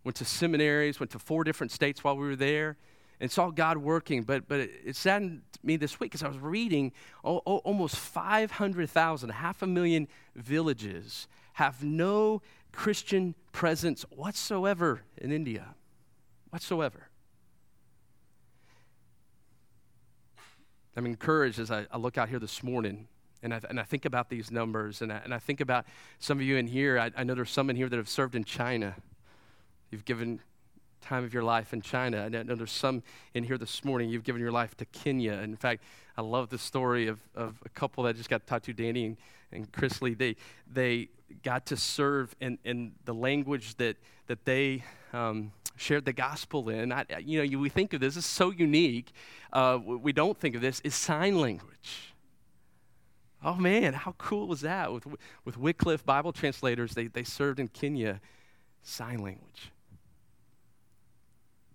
went 0.05 0.15
to 0.15 0.25
seminaries, 0.25 0.99
went 0.99 1.11
to 1.11 1.19
four 1.19 1.43
different 1.43 1.71
states 1.71 2.03
while 2.03 2.15
we 2.15 2.25
were 2.25 2.35
there, 2.35 2.77
and 3.19 3.29
saw 3.29 3.49
God 3.49 3.77
working. 3.77 4.23
But, 4.23 4.47
but 4.47 4.59
it 4.59 4.95
saddened 4.95 5.41
me 5.63 5.75
this 5.75 5.99
week 5.99 6.11
because 6.11 6.23
I 6.23 6.27
was 6.29 6.37
reading 6.37 6.93
oh, 7.23 7.41
oh, 7.45 7.57
almost 7.57 7.97
500,000, 7.97 9.29
half 9.29 9.61
a 9.61 9.67
million 9.67 10.07
villages 10.35 11.27
have 11.53 11.83
no 11.83 12.41
Christian 12.71 13.35
presence 13.51 14.03
whatsoever 14.03 15.01
in 15.17 15.31
India. 15.31 15.75
Whatsoever. 16.49 17.09
I'm 20.95 21.05
encouraged 21.05 21.59
as 21.59 21.71
I, 21.71 21.87
I 21.91 21.97
look 21.97 22.17
out 22.17 22.29
here 22.29 22.39
this 22.39 22.63
morning 22.63 23.07
and 23.43 23.53
I, 23.53 23.61
and 23.69 23.79
I 23.79 23.83
think 23.83 24.05
about 24.05 24.29
these 24.29 24.49
numbers, 24.49 25.01
and 25.01 25.13
I, 25.13 25.17
and 25.17 25.33
I 25.33 25.39
think 25.39 25.61
about 25.61 25.85
some 26.19 26.39
of 26.39 26.43
you 26.43 26.57
in 26.57 26.67
here. 26.67 26.97
I, 26.97 27.11
I 27.15 27.23
know 27.23 27.35
there's 27.35 27.51
some 27.51 27.69
in 27.69 27.75
here 27.75 27.87
that 27.87 27.97
have 27.97 28.09
served 28.09 28.33
in 28.33 28.43
China. 28.43 28.95
You've 29.95 30.03
given 30.03 30.41
time 30.99 31.23
of 31.23 31.33
your 31.33 31.41
life 31.41 31.71
in 31.71 31.79
China. 31.79 32.25
I 32.25 32.27
know 32.27 32.53
there's 32.53 32.69
some 32.69 33.01
in 33.33 33.45
here 33.45 33.57
this 33.57 33.85
morning. 33.85 34.09
You've 34.09 34.25
given 34.25 34.41
your 34.41 34.51
life 34.51 34.75
to 34.75 34.85
Kenya. 34.87 35.35
In 35.35 35.55
fact, 35.55 35.83
I 36.17 36.21
love 36.21 36.49
the 36.49 36.57
story 36.57 37.07
of, 37.07 37.21
of 37.33 37.55
a 37.63 37.69
couple 37.69 38.03
that 38.03 38.17
just 38.17 38.29
got 38.29 38.45
tattooed, 38.45 38.75
Danny 38.75 39.05
and, 39.05 39.17
and 39.53 39.71
Chris 39.71 40.01
Lee. 40.01 40.13
They, 40.13 40.35
they 40.69 41.07
got 41.43 41.65
to 41.67 41.77
serve 41.77 42.35
in, 42.41 42.57
in 42.65 42.91
the 43.05 43.13
language 43.13 43.75
that, 43.77 43.95
that 44.27 44.43
they 44.43 44.83
um, 45.13 45.53
shared 45.77 46.03
the 46.03 46.11
gospel 46.11 46.67
in. 46.67 46.91
I, 46.91 47.05
you 47.23 47.37
know, 47.37 47.45
you, 47.45 47.57
we 47.57 47.69
think 47.69 47.93
of 47.93 48.01
this, 48.01 48.15
this 48.15 48.25
is 48.25 48.29
so 48.29 48.51
unique. 48.51 49.13
Uh, 49.53 49.79
we 49.81 50.11
don't 50.11 50.37
think 50.37 50.55
of 50.55 50.61
this, 50.61 50.81
is 50.81 50.93
sign 50.93 51.39
language. 51.39 52.13
Oh 53.41 53.55
man, 53.55 53.93
how 53.93 54.13
cool 54.17 54.45
was 54.45 54.59
that? 54.59 54.91
With, 54.91 55.07
with 55.45 55.57
Wycliffe 55.57 56.05
Bible 56.05 56.33
translators, 56.33 56.95
they, 56.95 57.07
they 57.07 57.23
served 57.23 57.61
in 57.61 57.69
Kenya 57.69 58.19
sign 58.83 59.19
language. 59.19 59.71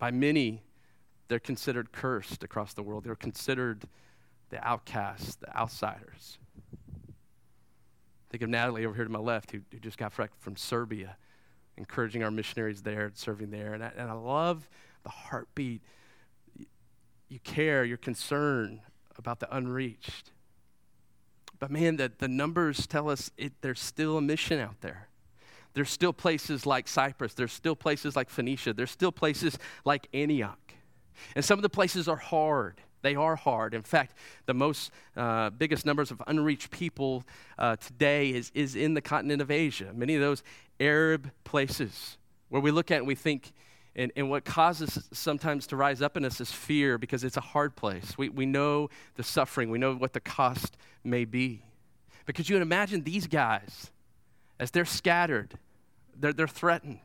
By 0.00 0.11
many, 0.11 0.62
they're 1.28 1.38
considered 1.38 1.92
cursed 1.92 2.42
across 2.42 2.73
the 2.73 2.83
world. 2.83 3.04
They're 3.04 3.14
considered 3.14 3.85
the 4.49 4.66
outcasts, 4.66 5.37
the 5.37 5.54
outsiders. 5.57 6.38
Think 8.30 8.42
of 8.42 8.49
Natalie 8.49 8.87
over 8.87 8.95
here 8.95 9.04
to 9.04 9.11
my 9.11 9.19
left, 9.19 9.50
who, 9.52 9.61
who 9.71 9.78
just 9.78 9.99
got 9.99 10.12
from 10.12 10.57
Serbia, 10.57 11.16
encouraging 11.76 12.25
our 12.25 12.30
missionaries 12.30 12.80
there, 12.83 13.12
serving 13.14 13.50
there. 13.50 13.75
And 13.75 13.85
I, 13.85 13.92
and 13.95 14.11
I 14.11 14.14
love 14.14 14.69
the 15.02 15.11
heartbeat. 15.11 15.83
You 17.28 17.38
care, 17.45 17.85
you're 17.85 17.99
concerned 17.99 18.80
about 19.19 19.38
the 19.38 19.54
unreached. 19.54 20.30
But 21.59 21.71
man, 21.71 21.97
the, 21.97 22.11
the 22.16 22.26
numbers 22.26 22.87
tell 22.87 23.11
us 23.11 23.30
it, 23.37 23.52
there's 23.61 23.80
still 23.80 24.16
a 24.16 24.23
mission 24.23 24.59
out 24.59 24.80
there. 24.80 25.10
There's 25.74 25.90
still 25.90 26.12
places 26.12 26.66
like 26.66 26.88
Cyprus. 26.88 27.34
There's 27.34 27.52
still 27.52 27.76
places 27.76 28.16
like 28.16 28.30
Phoenicia. 28.30 28.72
There's 28.72 28.90
still 28.90 29.12
places 29.12 29.58
like 29.84 30.08
Antioch. 30.12 30.74
And 31.36 31.44
some 31.44 31.58
of 31.58 31.62
the 31.62 31.68
places 31.68 32.08
are 32.08 32.16
hard. 32.16 32.80
They 33.02 33.14
are 33.14 33.36
hard. 33.36 33.72
In 33.74 33.82
fact, 33.82 34.14
the 34.46 34.54
most 34.54 34.90
uh, 35.16 35.50
biggest 35.50 35.86
numbers 35.86 36.10
of 36.10 36.22
unreached 36.26 36.70
people 36.70 37.24
uh, 37.58 37.76
today 37.76 38.30
is, 38.30 38.50
is 38.54 38.76
in 38.76 38.94
the 38.94 39.00
continent 39.00 39.40
of 39.40 39.50
Asia. 39.50 39.92
Many 39.94 40.14
of 40.16 40.20
those 40.20 40.42
Arab 40.78 41.30
places 41.44 42.18
where 42.48 42.60
we 42.60 42.70
look 42.70 42.90
at 42.90 42.98
and 42.98 43.06
we 43.06 43.14
think, 43.14 43.52
and, 43.96 44.12
and 44.16 44.28
what 44.28 44.44
causes 44.44 45.08
sometimes 45.12 45.66
to 45.68 45.76
rise 45.76 46.02
up 46.02 46.16
in 46.16 46.24
us 46.24 46.40
is 46.40 46.50
fear 46.50 46.98
because 46.98 47.24
it's 47.24 47.36
a 47.36 47.42
hard 47.42 47.74
place. 47.76 48.18
We, 48.18 48.28
we 48.28 48.44
know 48.44 48.90
the 49.14 49.22
suffering, 49.22 49.70
we 49.70 49.78
know 49.78 49.94
what 49.94 50.12
the 50.12 50.20
cost 50.20 50.76
may 51.04 51.24
be. 51.24 51.62
Because 52.26 52.48
you 52.48 52.56
can 52.56 52.62
imagine 52.62 53.02
these 53.02 53.26
guys, 53.26 53.90
as 54.61 54.71
they're 54.71 54.85
scattered, 54.85 55.55
they're, 56.14 56.35
they're 56.35 56.47
threatened, 56.47 57.00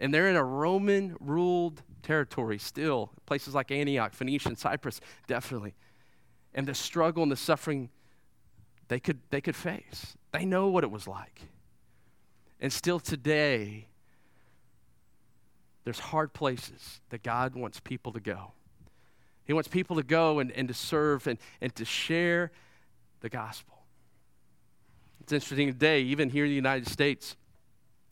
and 0.00 0.12
they're 0.12 0.28
in 0.28 0.36
a 0.36 0.44
Roman 0.44 1.16
ruled 1.20 1.82
territory 2.02 2.58
still, 2.58 3.12
places 3.24 3.54
like 3.54 3.70
Antioch, 3.70 4.12
Phoenician, 4.12 4.56
Cyprus, 4.56 5.00
definitely. 5.28 5.74
And 6.52 6.66
the 6.66 6.74
struggle 6.74 7.22
and 7.22 7.30
the 7.30 7.36
suffering 7.36 7.88
they 8.88 9.00
could, 9.00 9.20
they 9.30 9.40
could 9.40 9.56
face. 9.56 10.16
They 10.32 10.44
know 10.44 10.68
what 10.68 10.84
it 10.84 10.90
was 10.90 11.08
like. 11.08 11.40
And 12.60 12.72
still 12.72 13.00
today, 13.00 13.86
there's 15.84 15.98
hard 15.98 16.32
places 16.32 17.00
that 17.10 17.22
God 17.22 17.54
wants 17.54 17.80
people 17.80 18.12
to 18.12 18.20
go. 18.20 18.52
He 19.44 19.52
wants 19.52 19.68
people 19.68 19.96
to 19.96 20.02
go 20.02 20.40
and, 20.40 20.50
and 20.52 20.66
to 20.68 20.74
serve 20.74 21.26
and, 21.26 21.38
and 21.60 21.74
to 21.76 21.84
share 21.84 22.50
the 23.20 23.28
gospel. 23.28 23.85
It's 25.26 25.32
interesting 25.32 25.66
today, 25.66 26.02
even 26.02 26.30
here 26.30 26.44
in 26.44 26.50
the 26.50 26.54
United 26.54 26.86
States, 26.86 27.34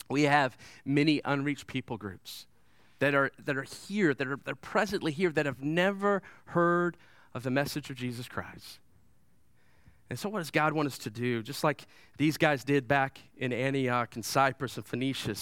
we 0.09 0.23
have 0.23 0.57
many 0.83 1.21
unreached 1.23 1.65
people 1.65 1.95
groups 1.95 2.45
that 2.99 3.15
are, 3.15 3.31
that 3.45 3.55
are 3.55 3.65
here, 3.87 4.13
that 4.13 4.27
are, 4.27 4.35
that 4.43 4.51
are 4.51 4.55
presently 4.55 5.13
here, 5.13 5.29
that 5.29 5.45
have 5.45 5.63
never 5.63 6.21
heard 6.47 6.97
of 7.33 7.43
the 7.43 7.49
message 7.49 7.89
of 7.89 7.95
Jesus 7.95 8.27
Christ. 8.27 8.79
And 10.09 10.19
so, 10.19 10.27
what 10.27 10.39
does 10.39 10.51
God 10.51 10.73
want 10.73 10.87
us 10.87 10.97
to 10.97 11.09
do? 11.09 11.41
Just 11.41 11.63
like 11.63 11.85
these 12.17 12.35
guys 12.35 12.65
did 12.65 12.85
back 12.85 13.19
in 13.37 13.53
Antioch 13.53 14.15
and 14.15 14.25
Cyprus 14.25 14.75
and 14.75 14.85
Phoenicia, 14.85 15.35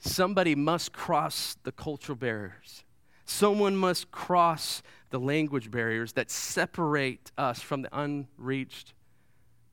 somebody 0.00 0.56
must 0.56 0.92
cross 0.92 1.56
the 1.62 1.70
cultural 1.70 2.16
barriers. 2.16 2.82
Someone 3.24 3.76
must 3.76 4.10
cross 4.10 4.82
the 5.10 5.20
language 5.20 5.70
barriers 5.70 6.14
that 6.14 6.28
separate 6.28 7.30
us 7.38 7.62
from 7.62 7.82
the 7.82 7.96
unreached 7.96 8.94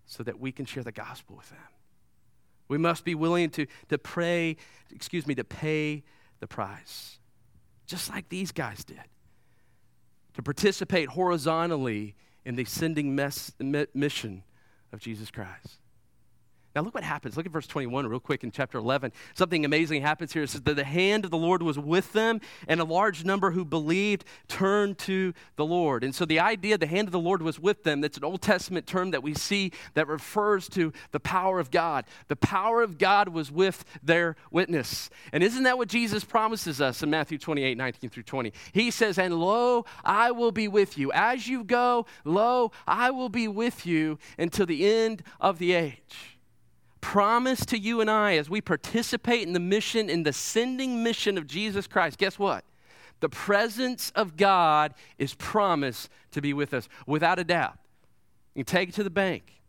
so 0.05 0.23
that 0.23 0.39
we 0.39 0.51
can 0.51 0.65
share 0.65 0.83
the 0.83 0.91
gospel 0.91 1.35
with 1.35 1.49
them. 1.49 1.59
We 2.67 2.77
must 2.77 3.05
be 3.05 3.15
willing 3.15 3.49
to, 3.51 3.67
to 3.89 3.97
pray, 3.97 4.57
excuse 4.91 5.27
me, 5.27 5.35
to 5.35 5.43
pay 5.43 6.03
the 6.39 6.47
price, 6.47 7.19
just 7.85 8.09
like 8.09 8.29
these 8.29 8.51
guys 8.51 8.83
did. 8.83 9.03
To 10.33 10.43
participate 10.43 11.09
horizontally 11.09 12.15
in 12.43 12.55
the 12.55 12.65
sending 12.65 13.15
mission 13.15 14.43
of 14.91 14.99
Jesus 14.99 15.31
Christ. 15.31 15.79
Now, 16.75 16.81
look 16.81 16.93
what 16.93 17.05
happens. 17.05 17.37
Look 17.37 17.45
at 17.45 17.53
verse 17.53 17.67
21 17.67 18.05
real 18.05 18.19
quick 18.19 18.43
in 18.43 18.51
chapter 18.51 18.77
11. 18.77 19.13
Something 19.33 19.63
amazing 19.63 20.01
happens 20.01 20.33
here. 20.33 20.43
It 20.43 20.49
says 20.49 20.61
that 20.61 20.75
the 20.75 20.83
hand 20.83 21.23
of 21.23 21.31
the 21.31 21.37
Lord 21.37 21.63
was 21.63 21.79
with 21.79 22.11
them, 22.11 22.41
and 22.67 22.81
a 22.81 22.83
large 22.83 23.23
number 23.23 23.51
who 23.51 23.63
believed 23.63 24.25
turned 24.49 24.97
to 24.99 25.33
the 25.55 25.65
Lord. 25.65 26.03
And 26.03 26.13
so, 26.13 26.25
the 26.25 26.41
idea 26.41 26.77
the 26.77 26.85
hand 26.85 27.07
of 27.07 27.13
the 27.13 27.19
Lord 27.19 27.41
was 27.41 27.61
with 27.61 27.83
them, 27.83 28.01
that's 28.01 28.17
an 28.17 28.25
Old 28.25 28.41
Testament 28.41 28.87
term 28.87 29.11
that 29.11 29.23
we 29.23 29.33
see 29.33 29.71
that 29.93 30.09
refers 30.09 30.67
to 30.69 30.91
the 31.11 31.19
power 31.21 31.59
of 31.61 31.71
God. 31.71 32.03
The 32.27 32.35
power 32.35 32.81
of 32.81 32.97
God 32.97 33.29
was 33.29 33.49
with 33.49 33.85
their 34.03 34.35
witness. 34.51 35.09
And 35.31 35.43
isn't 35.43 35.63
that 35.63 35.77
what 35.77 35.87
Jesus 35.87 36.25
promises 36.25 36.81
us 36.81 37.01
in 37.01 37.09
Matthew 37.09 37.37
28 37.37 37.77
19 37.77 38.09
through 38.09 38.23
20? 38.23 38.51
He 38.73 38.91
says, 38.91 39.17
And 39.17 39.39
lo, 39.39 39.85
I 40.03 40.31
will 40.31 40.51
be 40.51 40.67
with 40.67 40.97
you. 40.97 41.13
As 41.13 41.47
you 41.47 41.63
go, 41.63 42.05
lo, 42.25 42.73
I 42.85 43.11
will 43.11 43.29
be 43.29 43.47
with 43.47 43.85
you 43.85 44.19
until 44.37 44.65
the 44.65 44.85
end 44.85 45.23
of 45.39 45.57
the 45.57 45.71
age 45.71 46.34
promise 47.05 47.63
to 47.67 47.77
you 47.77 48.01
and 48.01 48.09
I 48.09 48.35
as 48.35 48.49
we 48.49 48.61
participate 48.61 49.45
in 49.45 49.53
the 49.53 49.59
mission, 49.59 50.09
in 50.09 50.23
the 50.23 50.33
sending 50.33 51.03
mission 51.03 51.37
of 51.37 51.45
Jesus 51.45 51.85
Christ, 51.85 52.17
guess 52.17 52.39
what? 52.39 52.65
The 53.19 53.29
presence 53.29 54.11
of 54.15 54.35
God 54.35 54.95
is 55.19 55.35
promised 55.35 56.09
to 56.31 56.41
be 56.41 56.51
with 56.51 56.73
us 56.73 56.89
without 57.05 57.37
a 57.37 57.43
doubt. 57.43 57.77
You 58.55 58.63
take 58.63 58.89
it 58.89 58.95
to 58.95 59.03
the 59.03 59.11
bank. 59.11 59.61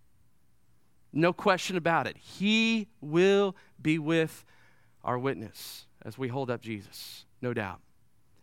No 1.13 1.35
question 1.35 1.77
about 1.77 2.07
it. 2.07 2.17
He 2.17 2.89
will 3.03 3.55
be 3.83 3.99
with 3.99 4.43
our 5.05 5.19
witness 5.19 5.85
as 6.07 6.17
we 6.17 6.29
hold 6.29 6.51
up 6.51 6.63
Jesus, 6.63 7.27
no 7.43 7.53
doubt. 7.53 7.81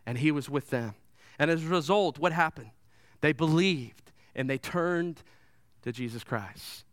And 0.06 0.20
he 0.20 0.30
was 0.30 0.52
with 0.52 0.70
them. 0.70 0.94
And 1.40 1.50
as 1.50 1.66
a 1.66 1.68
result, 1.68 2.20
what 2.20 2.32
happened? 2.32 2.70
They 3.22 3.34
believed 3.34 4.12
and 4.36 4.48
they 4.48 4.60
turned 4.60 5.24
to 5.82 5.92
Jesus 5.92 6.24
Christ. 6.24 6.86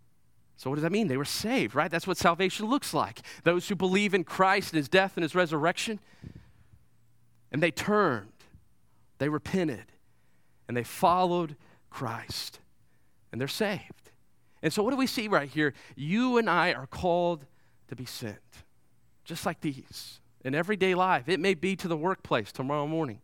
So, 0.60 0.68
what 0.68 0.76
does 0.76 0.82
that 0.82 0.92
mean? 0.92 1.08
They 1.08 1.16
were 1.16 1.24
saved, 1.24 1.74
right? 1.74 1.90
That's 1.90 2.06
what 2.06 2.18
salvation 2.18 2.66
looks 2.66 2.92
like. 2.92 3.20
Those 3.44 3.66
who 3.66 3.74
believe 3.74 4.12
in 4.12 4.24
Christ 4.24 4.74
and 4.74 4.76
his 4.76 4.90
death 4.90 5.12
and 5.16 5.22
his 5.22 5.34
resurrection. 5.34 6.00
And 7.50 7.62
they 7.62 7.70
turned, 7.70 8.30
they 9.16 9.30
repented, 9.30 9.86
and 10.68 10.76
they 10.76 10.84
followed 10.84 11.56
Christ. 11.88 12.60
And 13.32 13.40
they're 13.40 13.48
saved. 13.48 14.10
And 14.62 14.70
so, 14.70 14.82
what 14.82 14.90
do 14.90 14.98
we 14.98 15.06
see 15.06 15.28
right 15.28 15.48
here? 15.48 15.72
You 15.96 16.36
and 16.36 16.50
I 16.50 16.74
are 16.74 16.86
called 16.86 17.46
to 17.88 17.96
be 17.96 18.04
sent, 18.04 18.36
just 19.24 19.46
like 19.46 19.62
these. 19.62 20.20
In 20.44 20.54
everyday 20.54 20.94
life, 20.94 21.26
it 21.26 21.40
may 21.40 21.54
be 21.54 21.74
to 21.76 21.88
the 21.88 21.96
workplace 21.96 22.52
tomorrow 22.52 22.86
morning. 22.86 23.22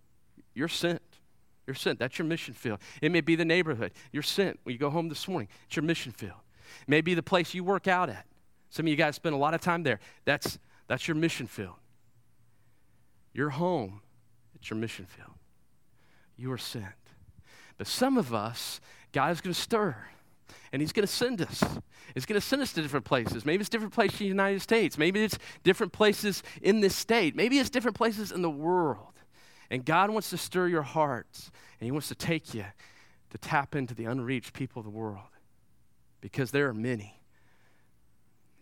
You're 0.55 0.69
sent. 0.69 1.03
You're 1.67 1.75
sent. 1.75 1.99
That's 1.99 2.19
your 2.19 2.27
mission 2.27 2.55
field. 2.55 2.79
It 3.03 3.13
may 3.13 3.21
be 3.21 3.37
the 3.37 3.45
neighborhood. 3.45 3.93
You're 4.11 4.23
sent 4.23 4.59
when 4.63 4.73
you 4.73 4.79
go 4.79 4.89
home 4.89 5.11
this 5.11 5.29
morning. 5.29 5.49
It's 5.67 5.77
your 5.77 5.83
mission 5.83 6.13
field. 6.13 6.41
Maybe 6.87 7.15
the 7.15 7.23
place 7.23 7.55
you 7.55 7.65
work 7.65 7.89
out 7.89 8.09
at. 8.09 8.27
Some 8.71 8.87
of 8.87 8.91
you 8.91 8.97
guys 8.97 9.17
spend 9.17 9.35
a 9.35 9.39
lot 9.39 9.55
of 9.55 9.61
time 9.61 9.83
there. 9.83 10.01
That's, 10.25 10.59
that's 10.89 11.09
your 11.09 11.15
mission 11.15 11.47
field. 11.47 11.77
Your 13.33 13.51
home, 13.51 14.01
it's 14.55 14.71
your 14.71 14.79
mission 14.79 15.07
field. 15.07 15.31
You 16.37 16.53
are 16.53 16.59
sent. 16.59 16.85
But 17.79 17.87
some 17.87 18.17
of 18.17 18.35
us, 18.35 18.81
God 19.13 19.33
is 19.33 19.41
going 19.41 19.55
to 19.55 19.61
stir 19.61 19.97
and 20.73 20.83
he's 20.83 20.93
going 20.93 21.07
to 21.07 21.13
send 21.13 21.41
us. 21.41 21.63
He's 22.15 22.27
going 22.27 22.41
to 22.41 22.47
send 22.47 22.63
us 22.63 22.73
to 22.75 22.83
different 22.83 23.05
places. 23.05 23.45
Maybe 23.45 23.61
it's 23.61 23.69
different 23.69 23.95
places 23.95 24.21
in 24.21 24.25
the 24.25 24.29
United 24.29 24.61
States. 24.63 24.99
Maybe 24.99 25.23
it's 25.23 25.39
different 25.65 25.93
places 25.93 26.43
in 26.63 26.81
this 26.81 26.95
state. 26.95 27.35
Maybe 27.37 27.59
it's 27.59 27.71
different 27.71 27.97
places 27.97 28.33
in 28.33 28.43
the 28.43 28.51
world. 28.51 29.13
And 29.71 29.85
God 29.85 30.11
wants 30.11 30.31
to 30.31 30.37
stir 30.37 30.69
your 30.69 30.83
hearts, 30.83 31.51
and 31.81 31.87
he 31.87 31.91
wants 31.91 32.09
to 32.09 32.15
take 32.15 32.55
you 32.55 32.65
to 33.31 33.39
tap 33.39 33.75
into 33.75 33.95
the 33.95 34.05
unreached 34.05 34.53
people 34.53 34.81
of 34.81 34.85
the 34.85 34.91
world 34.91 35.29
because 36.27 36.51
there 36.51 36.67
are 36.67 36.75
many. 36.75 37.21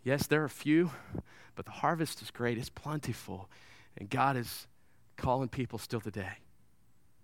Yes, 0.02 0.26
there 0.26 0.44
are 0.44 0.50
few, 0.50 0.90
but 1.56 1.64
the 1.64 1.72
harvest 1.72 2.20
is 2.20 2.30
great, 2.30 2.58
it's 2.58 2.68
plentiful, 2.68 3.48
and 3.96 4.10
God 4.10 4.36
is 4.36 4.66
calling 5.16 5.48
people 5.48 5.78
still 5.78 6.02
today. 6.02 6.34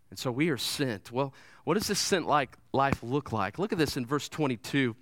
And 0.08 0.18
so 0.18 0.32
we 0.32 0.48
are 0.48 0.56
sent. 0.56 1.12
Well, 1.12 1.34
what 1.64 1.74
does 1.74 1.88
this 1.88 1.98
sent 1.98 2.26
like 2.26 2.56
life 2.72 3.02
look 3.02 3.32
like? 3.32 3.58
Look 3.58 3.70
at 3.72 3.76
this 3.76 3.98
in 3.98 4.06
verse 4.06 4.30
22 4.30 4.96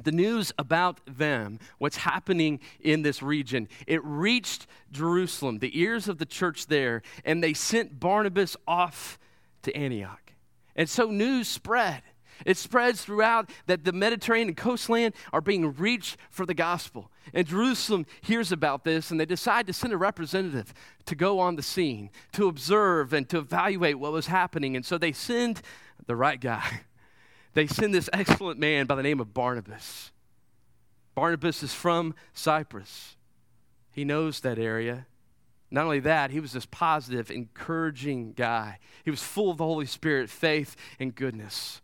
the 0.00 0.12
news 0.12 0.52
about 0.58 1.00
them, 1.06 1.60
what's 1.78 1.96
happening 1.96 2.58
in 2.80 3.02
this 3.02 3.22
region, 3.22 3.68
it 3.86 4.04
reached 4.04 4.66
Jerusalem, 4.90 5.60
the 5.60 5.80
ears 5.80 6.08
of 6.08 6.18
the 6.18 6.26
church 6.26 6.66
there, 6.66 7.02
and 7.24 7.42
they 7.42 7.54
sent 7.54 8.00
Barnabas 8.00 8.56
off 8.66 9.20
to 9.62 9.76
Antioch. 9.76 10.32
And 10.74 10.88
so 10.90 11.12
news 11.12 11.46
spread. 11.46 12.02
It 12.44 12.56
spreads 12.56 13.04
throughout 13.04 13.50
that 13.66 13.84
the 13.84 13.92
Mediterranean 13.92 14.54
coastland 14.54 15.14
are 15.32 15.40
being 15.40 15.74
reached 15.74 16.16
for 16.30 16.46
the 16.46 16.54
gospel. 16.54 17.10
And 17.32 17.46
Jerusalem 17.46 18.06
hears 18.20 18.52
about 18.52 18.84
this 18.84 19.10
and 19.10 19.18
they 19.18 19.26
decide 19.26 19.66
to 19.66 19.72
send 19.72 19.92
a 19.92 19.96
representative 19.96 20.74
to 21.06 21.14
go 21.14 21.38
on 21.38 21.56
the 21.56 21.62
scene, 21.62 22.10
to 22.32 22.48
observe 22.48 23.12
and 23.12 23.28
to 23.30 23.38
evaluate 23.38 23.98
what 23.98 24.12
was 24.12 24.26
happening. 24.26 24.76
And 24.76 24.84
so 24.84 24.98
they 24.98 25.12
send 25.12 25.62
the 26.06 26.16
right 26.16 26.40
guy. 26.40 26.80
they 27.54 27.66
send 27.66 27.94
this 27.94 28.10
excellent 28.12 28.58
man 28.58 28.86
by 28.86 28.94
the 28.94 29.02
name 29.02 29.20
of 29.20 29.32
Barnabas. 29.32 30.10
Barnabas 31.14 31.62
is 31.62 31.72
from 31.72 32.14
Cyprus. 32.32 33.16
He 33.92 34.04
knows 34.04 34.40
that 34.40 34.58
area. 34.58 35.06
Not 35.70 35.84
only 35.84 36.00
that, 36.00 36.30
he 36.30 36.40
was 36.40 36.52
this 36.52 36.66
positive, 36.66 37.30
encouraging 37.30 38.32
guy. 38.32 38.78
He 39.04 39.10
was 39.10 39.22
full 39.22 39.50
of 39.50 39.56
the 39.56 39.64
Holy 39.64 39.86
Spirit, 39.86 40.30
faith, 40.30 40.76
and 40.98 41.14
goodness. 41.14 41.80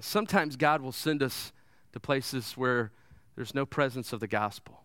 Sometimes 0.00 0.56
God 0.56 0.80
will 0.80 0.92
send 0.92 1.22
us 1.22 1.52
to 1.92 2.00
places 2.00 2.52
where 2.52 2.92
there's 3.36 3.54
no 3.54 3.66
presence 3.66 4.12
of 4.12 4.20
the 4.20 4.28
gospel. 4.28 4.82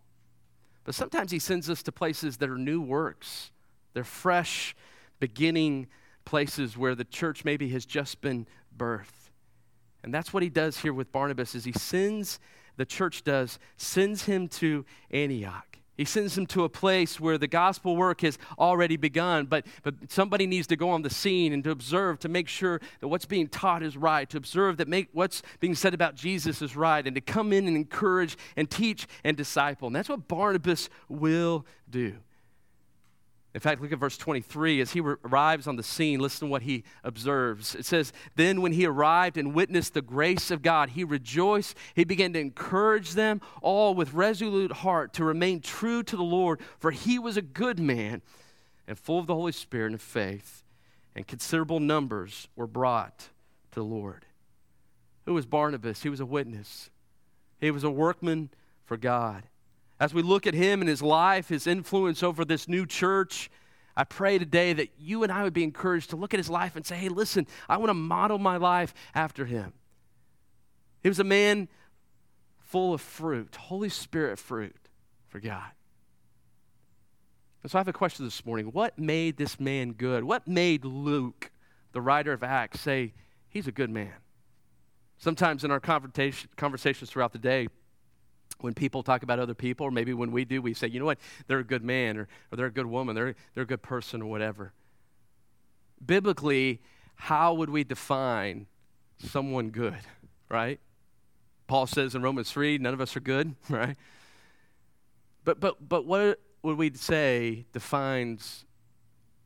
But 0.84 0.94
sometimes 0.94 1.30
He 1.30 1.38
sends 1.38 1.68
us 1.70 1.82
to 1.84 1.92
places 1.92 2.38
that 2.38 2.48
are 2.48 2.58
new 2.58 2.80
works. 2.80 3.50
They're 3.92 4.04
fresh, 4.04 4.74
beginning 5.20 5.88
places 6.24 6.76
where 6.76 6.94
the 6.94 7.04
church 7.04 7.44
maybe 7.44 7.68
has 7.70 7.84
just 7.86 8.20
been 8.20 8.46
birthed. 8.76 9.30
And 10.02 10.12
that's 10.12 10.32
what 10.32 10.42
He 10.42 10.50
does 10.50 10.78
here 10.78 10.92
with 10.92 11.12
Barnabas 11.12 11.54
is 11.54 11.64
He 11.64 11.72
sends, 11.72 12.38
the 12.76 12.84
church 12.84 13.24
does, 13.24 13.58
sends 13.76 14.24
him 14.24 14.48
to 14.48 14.84
Antioch. 15.10 15.73
He 15.96 16.04
sends 16.04 16.36
him 16.36 16.46
to 16.46 16.64
a 16.64 16.68
place 16.68 17.20
where 17.20 17.38
the 17.38 17.46
gospel 17.46 17.96
work 17.96 18.22
has 18.22 18.36
already 18.58 18.96
begun, 18.96 19.46
but, 19.46 19.66
but 19.82 19.94
somebody 20.08 20.46
needs 20.46 20.66
to 20.68 20.76
go 20.76 20.90
on 20.90 21.02
the 21.02 21.10
scene 21.10 21.52
and 21.52 21.62
to 21.64 21.70
observe, 21.70 22.18
to 22.20 22.28
make 22.28 22.48
sure 22.48 22.80
that 23.00 23.08
what's 23.08 23.26
being 23.26 23.46
taught 23.46 23.82
is 23.82 23.96
right, 23.96 24.28
to 24.30 24.36
observe 24.36 24.76
that 24.78 24.88
make, 24.88 25.08
what's 25.12 25.42
being 25.60 25.74
said 25.74 25.94
about 25.94 26.16
Jesus 26.16 26.60
is 26.62 26.74
right, 26.74 27.06
and 27.06 27.14
to 27.14 27.20
come 27.20 27.52
in 27.52 27.68
and 27.68 27.76
encourage 27.76 28.36
and 28.56 28.68
teach 28.68 29.06
and 29.22 29.36
disciple. 29.36 29.86
And 29.86 29.94
that's 29.94 30.08
what 30.08 30.26
Barnabas 30.26 30.88
will 31.08 31.64
do. 31.88 32.16
In 33.54 33.60
fact, 33.60 33.80
look 33.80 33.92
at 33.92 34.00
verse 34.00 34.18
23. 34.18 34.80
As 34.80 34.92
he 34.92 35.00
arrives 35.00 35.68
on 35.68 35.76
the 35.76 35.82
scene, 35.84 36.18
listen 36.18 36.48
to 36.48 36.50
what 36.50 36.62
he 36.62 36.82
observes. 37.04 37.76
It 37.76 37.84
says, 37.84 38.12
Then 38.34 38.60
when 38.60 38.72
he 38.72 38.84
arrived 38.84 39.36
and 39.36 39.54
witnessed 39.54 39.94
the 39.94 40.02
grace 40.02 40.50
of 40.50 40.60
God, 40.60 40.90
he 40.90 41.04
rejoiced. 41.04 41.76
He 41.94 42.02
began 42.02 42.32
to 42.32 42.40
encourage 42.40 43.12
them 43.12 43.40
all 43.62 43.94
with 43.94 44.12
resolute 44.12 44.72
heart 44.72 45.12
to 45.14 45.24
remain 45.24 45.60
true 45.60 46.02
to 46.02 46.16
the 46.16 46.24
Lord, 46.24 46.60
for 46.78 46.90
he 46.90 47.16
was 47.16 47.36
a 47.36 47.42
good 47.42 47.78
man 47.78 48.22
and 48.88 48.98
full 48.98 49.20
of 49.20 49.28
the 49.28 49.34
Holy 49.34 49.52
Spirit 49.52 49.92
and 49.92 50.00
faith, 50.00 50.64
and 51.14 51.26
considerable 51.26 51.80
numbers 51.80 52.48
were 52.56 52.66
brought 52.66 53.28
to 53.70 53.80
the 53.80 53.84
Lord. 53.84 54.26
Who 55.26 55.34
was 55.34 55.46
Barnabas? 55.46 56.02
He 56.02 56.08
was 56.08 56.20
a 56.20 56.26
witness, 56.26 56.90
he 57.60 57.70
was 57.70 57.84
a 57.84 57.90
workman 57.90 58.50
for 58.84 58.96
God. 58.96 59.44
As 60.04 60.12
we 60.12 60.20
look 60.20 60.46
at 60.46 60.52
him 60.52 60.82
and 60.82 60.88
his 60.90 61.00
life, 61.00 61.48
his 61.48 61.66
influence 61.66 62.22
over 62.22 62.44
this 62.44 62.68
new 62.68 62.84
church, 62.84 63.50
I 63.96 64.04
pray 64.04 64.36
today 64.36 64.74
that 64.74 64.90
you 64.98 65.22
and 65.22 65.32
I 65.32 65.44
would 65.44 65.54
be 65.54 65.64
encouraged 65.64 66.10
to 66.10 66.16
look 66.16 66.34
at 66.34 66.38
his 66.38 66.50
life 66.50 66.76
and 66.76 66.84
say, 66.84 66.94
hey, 66.94 67.08
listen, 67.08 67.46
I 67.70 67.78
want 67.78 67.88
to 67.88 67.94
model 67.94 68.36
my 68.36 68.58
life 68.58 68.92
after 69.14 69.46
him. 69.46 69.72
He 71.02 71.08
was 71.08 71.20
a 71.20 71.24
man 71.24 71.68
full 72.60 72.92
of 72.92 73.00
fruit, 73.00 73.56
Holy 73.56 73.88
Spirit 73.88 74.38
fruit 74.38 74.76
for 75.26 75.40
God. 75.40 75.70
And 77.62 77.72
so 77.72 77.78
I 77.78 77.80
have 77.80 77.88
a 77.88 77.94
question 77.94 78.26
this 78.26 78.44
morning. 78.44 78.66
What 78.66 78.98
made 78.98 79.38
this 79.38 79.58
man 79.58 79.92
good? 79.92 80.22
What 80.22 80.46
made 80.46 80.84
Luke, 80.84 81.50
the 81.92 82.02
writer 82.02 82.34
of 82.34 82.42
Acts, 82.42 82.80
say 82.80 83.14
he's 83.48 83.66
a 83.66 83.72
good 83.72 83.88
man? 83.88 84.12
Sometimes 85.16 85.64
in 85.64 85.70
our 85.70 85.80
conversations 85.80 87.08
throughout 87.08 87.32
the 87.32 87.38
day, 87.38 87.68
when 88.60 88.74
people 88.74 89.02
talk 89.02 89.22
about 89.22 89.38
other 89.38 89.54
people, 89.54 89.86
or 89.86 89.90
maybe 89.90 90.14
when 90.14 90.32
we 90.32 90.44
do, 90.44 90.62
we 90.62 90.74
say, 90.74 90.86
you 90.88 90.98
know 90.98 91.06
what, 91.06 91.18
they're 91.46 91.58
a 91.58 91.64
good 91.64 91.84
man, 91.84 92.16
or, 92.16 92.28
or 92.50 92.56
they're 92.56 92.66
a 92.66 92.72
good 92.72 92.86
woman, 92.86 93.14
they're, 93.14 93.34
they're 93.54 93.64
a 93.64 93.66
good 93.66 93.82
person, 93.82 94.22
or 94.22 94.26
whatever. 94.26 94.72
Biblically, 96.04 96.80
how 97.16 97.54
would 97.54 97.70
we 97.70 97.84
define 97.84 98.66
someone 99.18 99.70
good, 99.70 100.00
right? 100.48 100.80
Paul 101.66 101.86
says 101.86 102.14
in 102.14 102.22
Romans 102.22 102.50
3, 102.50 102.78
none 102.78 102.94
of 102.94 103.00
us 103.00 103.16
are 103.16 103.20
good, 103.20 103.54
right? 103.68 103.96
But, 105.44 105.60
but, 105.60 105.88
but 105.88 106.06
what 106.06 106.40
would 106.62 106.78
we 106.78 106.92
say 106.94 107.66
defines 107.72 108.64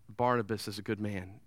Barnabas 0.09 0.69
as 0.69 0.79
a 0.79 0.83
good 0.83 1.01
man? 1.01 1.41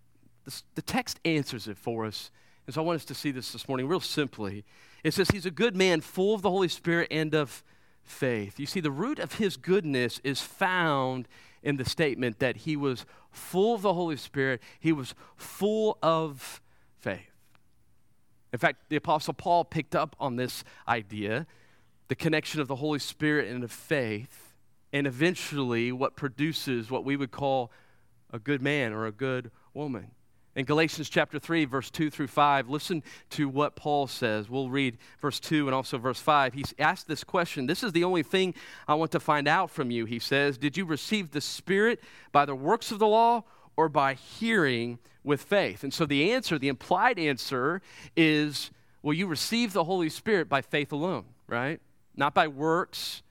The 0.76 0.82
text 0.82 1.20
answers 1.24 1.68
it 1.68 1.78
for 1.78 2.06
us. 2.06 2.32
And 2.68 2.74
so 2.74 2.82
I 2.82 2.86
want 2.86 2.98
us 2.98 3.06
to 3.06 3.14
see 3.14 3.32
this 3.32 3.52
this 3.52 3.68
morning 3.68 3.88
real 3.88 4.00
simply. 4.00 4.66
It 5.04 5.14
says 5.14 5.30
he's 5.32 5.46
a 5.46 5.52
good 5.52 5.76
man, 5.76 6.02
full 6.02 6.34
of 6.34 6.42
the 6.42 6.50
Holy 6.50 6.68
Spirit 6.68 7.08
and 7.12 7.34
of 7.34 7.64
faith. 8.04 8.60
You 8.60 8.66
see, 8.66 8.80
the 8.80 8.92
root 8.92 9.20
of 9.20 9.36
his 9.36 9.58
goodness 9.58 10.20
is 10.24 10.42
found 10.42 11.28
in 11.64 11.78
the 11.78 11.86
statement 11.86 12.40
that 12.40 12.58
he 12.58 12.76
was 12.76 13.06
full 13.32 13.76
of 13.76 13.82
the 13.82 13.94
Holy 13.94 14.18
Spirit, 14.18 14.62
he 14.80 14.92
was 14.92 15.14
full 15.38 15.98
of 16.02 16.62
faith. 17.00 17.32
In 18.52 18.60
fact, 18.60 18.90
the 18.90 18.96
Apostle 18.96 19.34
Paul 19.34 19.64
picked 19.64 19.96
up 19.96 20.16
on 20.20 20.36
this 20.36 20.64
idea 20.88 21.48
the 22.10 22.16
connection 22.16 22.60
of 22.60 22.68
the 22.68 22.76
Holy 22.76 23.00
Spirit 23.00 23.48
and 23.48 23.64
of 23.64 23.72
faith, 23.72 24.54
and 24.92 25.08
eventually 25.08 25.94
what 25.94 26.18
produces 26.18 26.92
what 26.92 27.06
we 27.06 27.16
would 27.16 27.32
call 27.32 27.72
a 28.34 28.40
good 28.40 28.62
man 28.62 28.92
or 28.92 29.06
a 29.06 29.12
good 29.12 29.50
woman. 29.74 30.12
In 30.54 30.66
Galatians 30.66 31.10
chapter 31.10 31.40
3, 31.40 31.64
verse 31.64 31.90
2 31.90 32.10
through 32.10 32.28
5, 32.28 32.70
listen 32.70 33.04
to 33.32 33.48
what 33.48 33.76
Paul 33.78 34.08
says. 34.08 34.50
We'll 34.50 34.70
read 34.70 34.98
verse 35.22 35.40
2 35.40 35.68
and 35.68 35.74
also 35.74 35.98
verse 35.98 36.20
5. 36.20 36.54
He's 36.54 36.74
asked 36.78 37.08
this 37.08 37.24
question. 37.24 37.68
This 37.68 37.84
is 37.84 37.94
the 37.94 38.04
only 38.04 38.24
thing 38.24 38.54
I 38.86 38.96
want 38.96 39.12
to 39.12 39.20
find 39.22 39.48
out 39.48 39.70
from 39.70 39.92
you, 39.92 40.04
he 40.04 40.20
says. 40.20 40.58
Did 40.58 40.76
you 40.76 40.84
receive 40.84 41.32
the 41.32 41.40
Spirit 41.40 42.02
by 42.34 42.44
the 42.44 42.56
works 42.56 42.92
of 42.92 43.00
the 43.00 43.08
law 43.08 43.44
or 43.78 43.88
by 43.88 44.14
hearing 44.14 45.00
with 45.24 45.42
faith? 45.42 45.84
And 45.84 45.94
so 45.94 46.06
the 46.06 46.34
answer, 46.34 46.60
the 46.60 46.68
implied 46.68 47.18
answer, 47.18 47.82
is 48.18 48.72
well, 49.02 49.14
you 49.14 49.28
receive 49.28 49.74
the 49.74 49.86
Holy 49.86 50.10
Spirit 50.10 50.50
by 50.50 50.62
faith 50.62 50.92
alone, 50.92 51.26
right? 51.48 51.80
Not 52.16 52.34
by 52.34 52.48
works, 52.48 53.24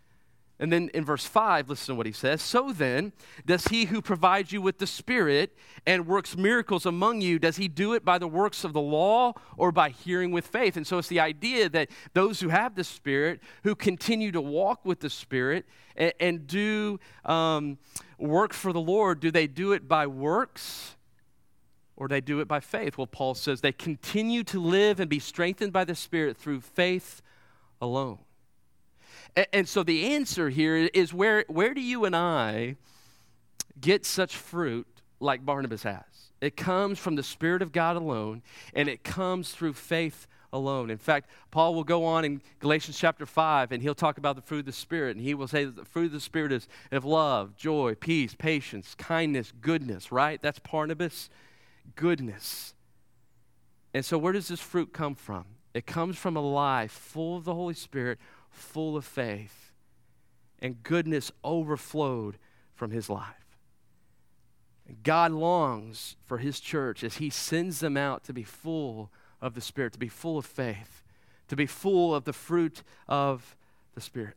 and 0.60 0.70
then 0.70 0.90
in 0.92 1.06
verse 1.06 1.24
5, 1.24 1.70
listen 1.70 1.94
to 1.94 1.96
what 1.96 2.04
he 2.04 2.12
says. 2.12 2.42
So 2.42 2.70
then, 2.70 3.14
does 3.46 3.68
he 3.68 3.86
who 3.86 4.02
provides 4.02 4.52
you 4.52 4.60
with 4.60 4.76
the 4.76 4.86
Spirit 4.86 5.56
and 5.86 6.06
works 6.06 6.36
miracles 6.36 6.84
among 6.84 7.22
you, 7.22 7.38
does 7.38 7.56
he 7.56 7.66
do 7.66 7.94
it 7.94 8.04
by 8.04 8.18
the 8.18 8.28
works 8.28 8.62
of 8.62 8.74
the 8.74 8.80
law 8.80 9.32
or 9.56 9.72
by 9.72 9.88
hearing 9.88 10.32
with 10.32 10.46
faith? 10.46 10.76
And 10.76 10.86
so 10.86 10.98
it's 10.98 11.08
the 11.08 11.18
idea 11.18 11.70
that 11.70 11.88
those 12.12 12.40
who 12.40 12.50
have 12.50 12.74
the 12.74 12.84
Spirit, 12.84 13.40
who 13.64 13.74
continue 13.74 14.30
to 14.32 14.40
walk 14.42 14.84
with 14.84 15.00
the 15.00 15.08
Spirit 15.08 15.64
and, 15.96 16.12
and 16.20 16.46
do 16.46 17.00
um, 17.24 17.78
work 18.18 18.52
for 18.52 18.74
the 18.74 18.82
Lord, 18.82 19.18
do 19.18 19.30
they 19.30 19.46
do 19.46 19.72
it 19.72 19.88
by 19.88 20.06
works? 20.06 20.94
Or 21.96 22.06
they 22.06 22.20
do 22.20 22.40
it 22.40 22.48
by 22.48 22.60
faith. 22.60 22.98
Well, 22.98 23.06
Paul 23.06 23.34
says 23.34 23.62
they 23.62 23.72
continue 23.72 24.44
to 24.44 24.60
live 24.60 25.00
and 25.00 25.08
be 25.08 25.20
strengthened 25.20 25.72
by 25.72 25.84
the 25.84 25.94
Spirit 25.94 26.36
through 26.36 26.60
faith 26.60 27.22
alone. 27.80 28.18
And, 29.36 29.46
and 29.52 29.68
so 29.68 29.82
the 29.82 30.06
answer 30.14 30.50
here 30.50 30.76
is 30.76 31.12
where, 31.12 31.44
where 31.48 31.74
do 31.74 31.80
you 31.80 32.04
and 32.04 32.14
I 32.14 32.76
get 33.80 34.04
such 34.04 34.36
fruit 34.36 34.86
like 35.20 35.44
Barnabas 35.44 35.82
has? 35.82 36.02
It 36.40 36.56
comes 36.56 36.98
from 36.98 37.16
the 37.16 37.22
Spirit 37.22 37.60
of 37.60 37.72
God 37.72 37.96
alone, 37.96 38.42
and 38.74 38.88
it 38.88 39.04
comes 39.04 39.50
through 39.50 39.74
faith 39.74 40.26
alone. 40.52 40.90
In 40.90 40.98
fact, 40.98 41.28
Paul 41.50 41.74
will 41.74 41.84
go 41.84 42.04
on 42.04 42.24
in 42.24 42.42
Galatians 42.58 42.98
chapter 42.98 43.26
5 43.26 43.72
and 43.72 43.82
he'll 43.82 43.94
talk 43.94 44.18
about 44.18 44.36
the 44.36 44.42
fruit 44.42 44.60
of 44.60 44.66
the 44.66 44.72
Spirit. 44.72 45.16
And 45.16 45.24
he 45.24 45.34
will 45.34 45.48
say 45.48 45.64
that 45.64 45.76
the 45.76 45.84
fruit 45.84 46.06
of 46.06 46.12
the 46.12 46.20
Spirit 46.20 46.52
is 46.52 46.68
of 46.90 47.04
love, 47.04 47.56
joy, 47.56 47.94
peace, 47.94 48.34
patience, 48.36 48.94
kindness, 48.96 49.52
goodness, 49.60 50.10
right? 50.10 50.40
That's 50.42 50.58
Barnabas, 50.58 51.30
goodness. 51.94 52.74
And 53.94 54.04
so, 54.04 54.18
where 54.18 54.32
does 54.32 54.48
this 54.48 54.60
fruit 54.60 54.92
come 54.92 55.14
from? 55.14 55.44
It 55.74 55.86
comes 55.86 56.16
from 56.16 56.36
a 56.36 56.40
life 56.40 56.90
full 56.90 57.36
of 57.36 57.44
the 57.44 57.54
Holy 57.54 57.74
Spirit, 57.74 58.18
full 58.50 58.96
of 58.96 59.04
faith, 59.04 59.72
and 60.58 60.82
goodness 60.82 61.32
overflowed 61.42 62.36
from 62.74 62.90
his 62.90 63.08
life. 63.08 63.58
God 65.02 65.32
longs 65.32 66.16
for 66.24 66.38
his 66.38 66.60
church 66.60 67.04
as 67.04 67.16
he 67.16 67.30
sends 67.30 67.80
them 67.80 67.96
out 67.96 68.24
to 68.24 68.32
be 68.32 68.42
full 68.42 69.10
of 69.40 69.54
the 69.54 69.60
Spirit, 69.60 69.92
to 69.92 69.98
be 69.98 70.08
full 70.08 70.36
of 70.36 70.44
faith, 70.44 71.02
to 71.48 71.56
be 71.56 71.66
full 71.66 72.14
of 72.14 72.24
the 72.24 72.32
fruit 72.32 72.82
of 73.08 73.56
the 73.94 74.00
Spirit. 74.00 74.36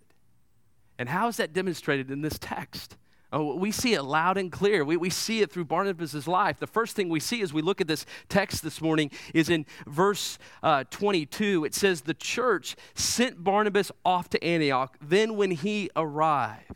And 0.97 1.09
how 1.09 1.27
is 1.27 1.37
that 1.37 1.53
demonstrated 1.53 2.11
in 2.11 2.21
this 2.21 2.37
text? 2.39 2.97
Oh, 3.33 3.55
we 3.55 3.71
see 3.71 3.95
it 3.95 4.03
loud 4.03 4.37
and 4.37 4.51
clear. 4.51 4.85
We, 4.85 4.95
we 4.95 5.09
see 5.09 5.41
it 5.41 5.51
through 5.51 5.65
Barnabas' 5.65 6.27
life. 6.27 6.59
The 6.59 6.67
first 6.67 6.95
thing 6.95 7.09
we 7.09 7.19
see 7.19 7.41
as 7.41 7.51
we 7.51 7.63
look 7.63 7.81
at 7.81 7.87
this 7.87 8.05
text 8.29 8.61
this 8.61 8.79
morning 8.79 9.09
is 9.33 9.49
in 9.49 9.65
verse 9.87 10.37
uh, 10.61 10.83
22. 10.91 11.65
It 11.65 11.73
says, 11.73 12.01
The 12.01 12.13
church 12.13 12.75
sent 12.93 13.43
Barnabas 13.43 13.91
off 14.05 14.29
to 14.29 14.43
Antioch. 14.43 14.95
Then, 15.01 15.35
when 15.35 15.49
he 15.49 15.89
arrived, 15.95 16.75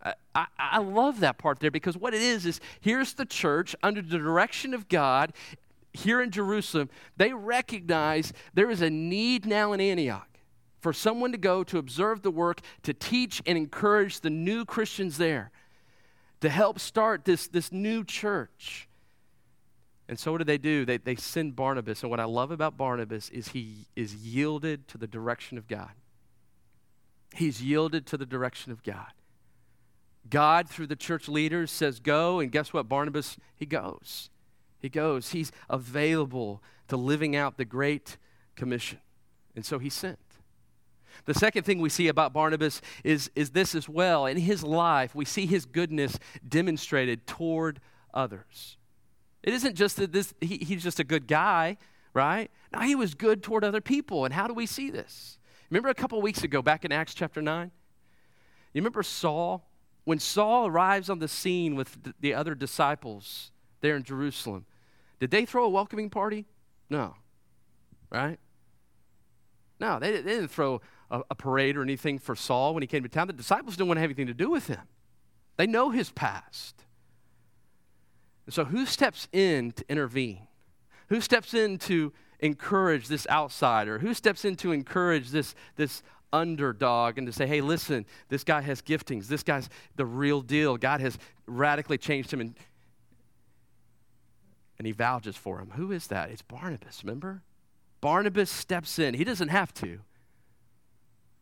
I, 0.00 0.14
I, 0.32 0.46
I 0.58 0.78
love 0.78 1.18
that 1.20 1.38
part 1.38 1.58
there 1.58 1.72
because 1.72 1.96
what 1.96 2.14
it 2.14 2.22
is 2.22 2.46
is 2.46 2.60
here's 2.80 3.14
the 3.14 3.26
church 3.26 3.74
under 3.82 4.00
the 4.00 4.16
direction 4.16 4.74
of 4.74 4.88
God 4.88 5.32
here 5.92 6.22
in 6.22 6.30
Jerusalem. 6.30 6.88
They 7.16 7.32
recognize 7.32 8.32
there 8.54 8.70
is 8.70 8.80
a 8.80 8.90
need 8.90 9.44
now 9.44 9.72
in 9.72 9.80
Antioch 9.80 10.27
for 10.80 10.92
someone 10.92 11.32
to 11.32 11.38
go 11.38 11.64
to 11.64 11.78
observe 11.78 12.22
the 12.22 12.30
work, 12.30 12.60
to 12.82 12.94
teach 12.94 13.42
and 13.46 13.58
encourage 13.58 14.20
the 14.20 14.30
new 14.30 14.64
Christians 14.64 15.18
there, 15.18 15.50
to 16.40 16.48
help 16.48 16.78
start 16.78 17.24
this, 17.24 17.48
this 17.48 17.72
new 17.72 18.04
church. 18.04 18.88
And 20.08 20.18
so 20.18 20.32
what 20.32 20.38
did 20.38 20.46
they 20.46 20.58
do? 20.58 20.84
They, 20.84 20.96
they 20.96 21.16
send 21.16 21.54
Barnabas. 21.54 22.02
And 22.02 22.10
what 22.10 22.20
I 22.20 22.24
love 22.24 22.50
about 22.50 22.76
Barnabas 22.76 23.28
is 23.28 23.48
he 23.48 23.86
is 23.94 24.14
yielded 24.14 24.88
to 24.88 24.98
the 24.98 25.06
direction 25.06 25.58
of 25.58 25.68
God. 25.68 25.90
He's 27.34 27.62
yielded 27.62 28.06
to 28.06 28.16
the 28.16 28.24
direction 28.24 28.72
of 28.72 28.82
God. 28.82 29.12
God, 30.30 30.68
through 30.68 30.86
the 30.86 30.96
church 30.96 31.28
leaders, 31.28 31.70
says, 31.70 32.00
Go. 32.00 32.40
And 32.40 32.50
guess 32.50 32.72
what? 32.72 32.88
Barnabas, 32.88 33.36
he 33.54 33.66
goes. 33.66 34.30
He 34.78 34.88
goes. 34.88 35.30
He's 35.30 35.52
available 35.68 36.62
to 36.88 36.96
living 36.96 37.36
out 37.36 37.58
the 37.58 37.64
Great 37.64 38.16
Commission. 38.56 39.00
And 39.54 39.64
so 39.64 39.78
he 39.78 39.90
sent. 39.90 40.18
The 41.24 41.34
second 41.34 41.64
thing 41.64 41.80
we 41.80 41.88
see 41.88 42.08
about 42.08 42.32
Barnabas 42.32 42.80
is, 43.04 43.30
is 43.34 43.50
this 43.50 43.74
as 43.74 43.88
well. 43.88 44.26
In 44.26 44.36
his 44.36 44.62
life, 44.62 45.14
we 45.14 45.24
see 45.24 45.46
his 45.46 45.64
goodness 45.64 46.18
demonstrated 46.46 47.26
toward 47.26 47.80
others. 48.14 48.76
It 49.42 49.54
isn't 49.54 49.76
just 49.76 49.96
that 49.96 50.12
this, 50.12 50.34
he, 50.40 50.58
he's 50.58 50.82
just 50.82 51.00
a 51.00 51.04
good 51.04 51.26
guy, 51.26 51.76
right? 52.12 52.50
No, 52.72 52.80
he 52.80 52.94
was 52.94 53.14
good 53.14 53.42
toward 53.42 53.64
other 53.64 53.80
people. 53.80 54.24
And 54.24 54.34
how 54.34 54.46
do 54.46 54.54
we 54.54 54.66
see 54.66 54.90
this? 54.90 55.38
Remember 55.70 55.88
a 55.88 55.94
couple 55.94 56.20
weeks 56.20 56.42
ago, 56.42 56.62
back 56.62 56.84
in 56.84 56.92
Acts 56.92 57.14
chapter 57.14 57.42
9? 57.42 57.70
You 58.72 58.80
remember 58.80 59.02
Saul? 59.02 59.68
When 60.04 60.18
Saul 60.18 60.66
arrives 60.66 61.10
on 61.10 61.18
the 61.18 61.28
scene 61.28 61.74
with 61.74 61.98
the 62.20 62.32
other 62.34 62.54
disciples 62.54 63.52
there 63.80 63.96
in 63.96 64.02
Jerusalem, 64.02 64.64
did 65.20 65.30
they 65.30 65.44
throw 65.44 65.64
a 65.64 65.68
welcoming 65.68 66.10
party? 66.10 66.46
No. 66.88 67.16
Right? 68.10 68.38
No, 69.80 69.98
they, 69.98 70.12
they 70.12 70.34
didn't 70.34 70.48
throw 70.48 70.80
a, 71.10 71.22
a, 71.30 71.34
parade 71.34 71.76
or 71.76 71.82
anything 71.82 72.18
for 72.18 72.34
Saul 72.34 72.74
when 72.74 72.82
he 72.82 72.86
came 72.86 73.02
to 73.02 73.08
town. 73.08 73.26
The 73.26 73.32
disciples 73.32 73.76
didn't 73.76 73.88
want 73.88 73.96
to 73.98 74.02
have 74.02 74.10
anything 74.10 74.26
to 74.26 74.34
do 74.34 74.50
with 74.50 74.66
him, 74.66 74.82
they 75.56 75.66
know 75.66 75.90
his 75.90 76.10
past. 76.10 76.84
And 78.46 78.54
so, 78.54 78.64
who 78.64 78.86
steps 78.86 79.28
in 79.32 79.72
to 79.72 79.84
intervene? 79.88 80.48
Who 81.08 81.20
steps 81.20 81.54
in 81.54 81.78
to 81.78 82.12
encourage 82.40 83.08
this 83.08 83.26
outsider? 83.28 83.98
Who 83.98 84.14
steps 84.14 84.44
in 84.44 84.56
to 84.56 84.72
encourage 84.72 85.30
this, 85.30 85.54
this 85.76 86.02
underdog 86.32 87.18
and 87.18 87.26
to 87.26 87.32
say, 87.32 87.46
hey, 87.46 87.60
listen, 87.60 88.06
this 88.28 88.44
guy 88.44 88.60
has 88.60 88.82
giftings. 88.82 89.26
This 89.26 89.42
guy's 89.42 89.68
the 89.96 90.06
real 90.06 90.40
deal. 90.40 90.76
God 90.76 91.00
has 91.00 91.18
radically 91.46 91.98
changed 91.98 92.32
him 92.32 92.40
and, 92.40 92.54
and 94.78 94.86
he 94.86 94.92
vouches 94.92 95.36
for 95.36 95.58
him. 95.58 95.70
Who 95.76 95.92
is 95.92 96.08
that? 96.08 96.30
It's 96.30 96.42
Barnabas, 96.42 97.02
remember? 97.02 97.42
Barnabas 98.00 98.50
steps 98.50 98.98
in. 98.98 99.14
He 99.14 99.24
doesn't 99.24 99.48
have 99.48 99.72
to. 99.74 100.00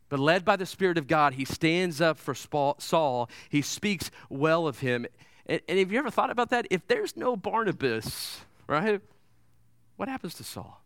But 0.09 0.19
led 0.19 0.45
by 0.45 0.55
the 0.55 0.65
Spirit 0.65 0.97
of 0.97 1.07
God, 1.07 1.33
he 1.33 1.45
stands 1.45 1.99
up 1.99 2.17
for 2.17 2.33
Saul. 2.33 3.29
He 3.49 3.61
speaks 3.61 4.09
well 4.29 4.67
of 4.67 4.79
him. 4.79 5.05
And, 5.45 5.61
and 5.67 5.79
have 5.79 5.91
you 5.91 5.99
ever 5.99 6.11
thought 6.11 6.29
about 6.29 6.49
that? 6.51 6.67
If 6.69 6.87
there's 6.87 7.17
no 7.17 7.35
Barnabas, 7.35 8.41
right, 8.67 9.01
what 9.97 10.07
happens 10.07 10.33
to 10.35 10.43
Saul? 10.43 10.81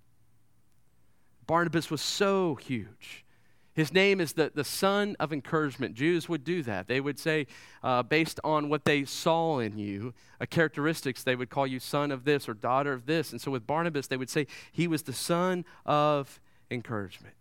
Barnabas 1.46 1.92
was 1.92 2.02
so 2.02 2.56
huge. 2.56 3.26
His 3.74 3.94
name 3.94 4.20
is 4.20 4.34
the, 4.34 4.52
the 4.54 4.66
son 4.66 5.16
of 5.20 5.32
encouragement. 5.32 5.96
Jews 5.96 6.28
would 6.28 6.44
do 6.44 6.62
that. 6.64 6.88
They 6.88 7.00
would 7.00 7.18
say, 7.18 7.48
uh, 7.84 8.04
based 8.04 8.40
on 8.44 8.68
what 8.68 8.84
they 8.84 9.06
saw 9.06 9.60
in 9.60 9.78
you, 9.78 10.14
a 10.42 10.48
characteristics, 10.48 11.24
they 11.24 11.36
would 11.36 11.50
call 11.50 11.66
you 11.66 11.80
son 11.80 12.12
of 12.12 12.26
this 12.26 12.50
or 12.50 12.54
daughter 12.54 12.92
of 12.92 13.06
this. 13.06 13.32
And 13.32 13.40
so 13.40 13.50
with 13.50 13.66
Barnabas, 13.66 14.08
they 14.08 14.18
would 14.18 14.30
say 14.30 14.48
he 14.72 14.88
was 14.88 15.04
the 15.04 15.14
son 15.14 15.64
of 15.86 16.40
encouragement. 16.70 17.36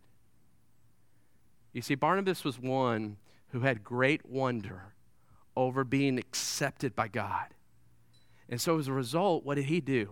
You 1.72 1.82
see, 1.82 1.94
Barnabas 1.94 2.44
was 2.44 2.58
one 2.58 3.16
who 3.48 3.60
had 3.60 3.84
great 3.84 4.26
wonder 4.26 4.94
over 5.56 5.84
being 5.84 6.18
accepted 6.18 6.94
by 6.94 7.08
God. 7.08 7.46
And 8.48 8.60
so 8.60 8.78
as 8.78 8.88
a 8.88 8.92
result, 8.92 9.44
what 9.44 9.56
did 9.56 9.66
he 9.66 9.80
do? 9.80 10.10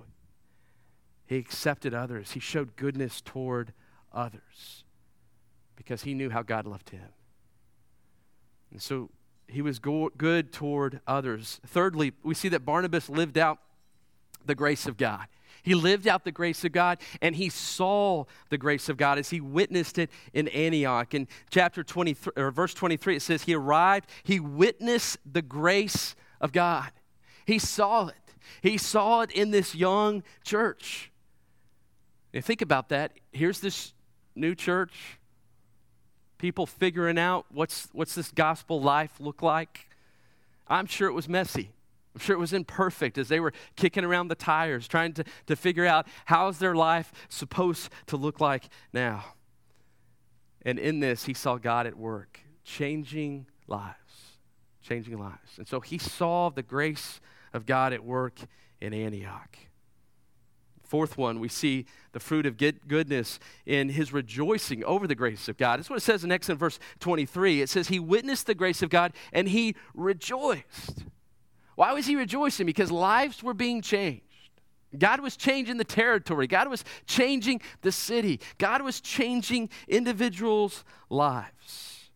He 1.26 1.36
accepted 1.36 1.92
others, 1.92 2.32
he 2.32 2.40
showed 2.40 2.76
goodness 2.76 3.20
toward 3.20 3.72
others 4.12 4.84
because 5.76 6.02
he 6.02 6.14
knew 6.14 6.30
how 6.30 6.42
God 6.42 6.66
loved 6.66 6.90
him. 6.90 7.08
And 8.70 8.80
so 8.80 9.10
he 9.46 9.62
was 9.62 9.78
go- 9.78 10.10
good 10.16 10.52
toward 10.52 11.00
others. 11.06 11.60
Thirdly, 11.66 12.12
we 12.22 12.34
see 12.34 12.48
that 12.48 12.64
Barnabas 12.64 13.08
lived 13.08 13.38
out 13.38 13.58
the 14.44 14.54
grace 14.54 14.86
of 14.86 14.96
God. 14.96 15.26
He 15.62 15.74
lived 15.74 16.06
out 16.06 16.24
the 16.24 16.32
grace 16.32 16.64
of 16.64 16.72
God 16.72 16.98
and 17.20 17.34
he 17.36 17.48
saw 17.48 18.24
the 18.50 18.58
grace 18.58 18.88
of 18.88 18.96
God 18.96 19.18
as 19.18 19.30
he 19.30 19.40
witnessed 19.40 19.98
it 19.98 20.10
in 20.32 20.48
Antioch. 20.48 21.14
In 21.14 21.28
chapter 21.50 21.82
23 21.82 22.32
or 22.36 22.50
verse 22.50 22.74
23 22.74 23.16
it 23.16 23.22
says 23.22 23.42
he 23.42 23.54
arrived, 23.54 24.08
he 24.22 24.40
witnessed 24.40 25.18
the 25.30 25.42
grace 25.42 26.14
of 26.40 26.52
God. 26.52 26.90
He 27.46 27.58
saw 27.58 28.08
it. 28.08 28.14
He 28.62 28.78
saw 28.78 29.22
it 29.22 29.30
in 29.32 29.50
this 29.50 29.74
young 29.74 30.22
church. 30.44 31.10
And 32.32 32.44
think 32.44 32.62
about 32.62 32.90
that. 32.90 33.12
Here's 33.32 33.60
this 33.60 33.94
new 34.34 34.54
church 34.54 35.18
people 36.38 36.66
figuring 36.66 37.18
out 37.18 37.46
what's, 37.50 37.88
what's 37.92 38.14
this 38.14 38.30
gospel 38.30 38.80
life 38.80 39.12
look 39.18 39.42
like. 39.42 39.88
I'm 40.68 40.86
sure 40.86 41.08
it 41.08 41.12
was 41.12 41.28
messy. 41.28 41.70
I'm 42.18 42.24
sure 42.24 42.34
it 42.34 42.40
was 42.40 42.52
imperfect 42.52 43.16
as 43.16 43.28
they 43.28 43.38
were 43.38 43.52
kicking 43.76 44.04
around 44.04 44.26
the 44.26 44.34
tires, 44.34 44.88
trying 44.88 45.12
to, 45.12 45.24
to 45.46 45.54
figure 45.54 45.86
out 45.86 46.08
how's 46.24 46.58
their 46.58 46.74
life 46.74 47.12
supposed 47.28 47.90
to 48.08 48.16
look 48.16 48.40
like 48.40 48.64
now. 48.92 49.24
And 50.62 50.80
in 50.80 50.98
this, 50.98 51.26
he 51.26 51.32
saw 51.32 51.58
God 51.58 51.86
at 51.86 51.96
work, 51.96 52.40
changing 52.64 53.46
lives, 53.68 53.94
changing 54.82 55.16
lives. 55.16 55.58
And 55.58 55.68
so 55.68 55.78
he 55.78 55.96
saw 55.96 56.50
the 56.50 56.64
grace 56.64 57.20
of 57.52 57.66
God 57.66 57.92
at 57.92 58.02
work 58.02 58.40
in 58.80 58.92
Antioch. 58.92 59.56
Fourth 60.82 61.16
one, 61.16 61.38
we 61.38 61.48
see 61.48 61.86
the 62.10 62.18
fruit 62.18 62.46
of 62.46 62.56
goodness 62.56 63.38
in 63.64 63.90
his 63.90 64.12
rejoicing 64.12 64.82
over 64.82 65.06
the 65.06 65.14
grace 65.14 65.48
of 65.48 65.56
God. 65.56 65.78
That's 65.78 65.88
what 65.88 65.98
it 65.98 66.02
says 66.02 66.24
next 66.24 66.50
in 66.50 66.56
verse 66.56 66.80
23. 66.98 67.60
It 67.60 67.68
says, 67.68 67.86
He 67.86 68.00
witnessed 68.00 68.48
the 68.48 68.56
grace 68.56 68.82
of 68.82 68.90
God 68.90 69.12
and 69.32 69.50
he 69.50 69.76
rejoiced. 69.94 71.04
Why 71.78 71.92
was 71.92 72.06
he 72.06 72.16
rejoicing? 72.16 72.66
Because 72.66 72.90
lives 72.90 73.40
were 73.40 73.54
being 73.54 73.82
changed. 73.82 74.24
God 74.98 75.20
was 75.20 75.36
changing 75.36 75.76
the 75.76 75.84
territory. 75.84 76.48
God 76.48 76.66
was 76.66 76.82
changing 77.06 77.60
the 77.82 77.92
city. 77.92 78.40
God 78.58 78.82
was 78.82 79.00
changing 79.00 79.70
individuals' 79.86 80.82
lives. 81.08 82.10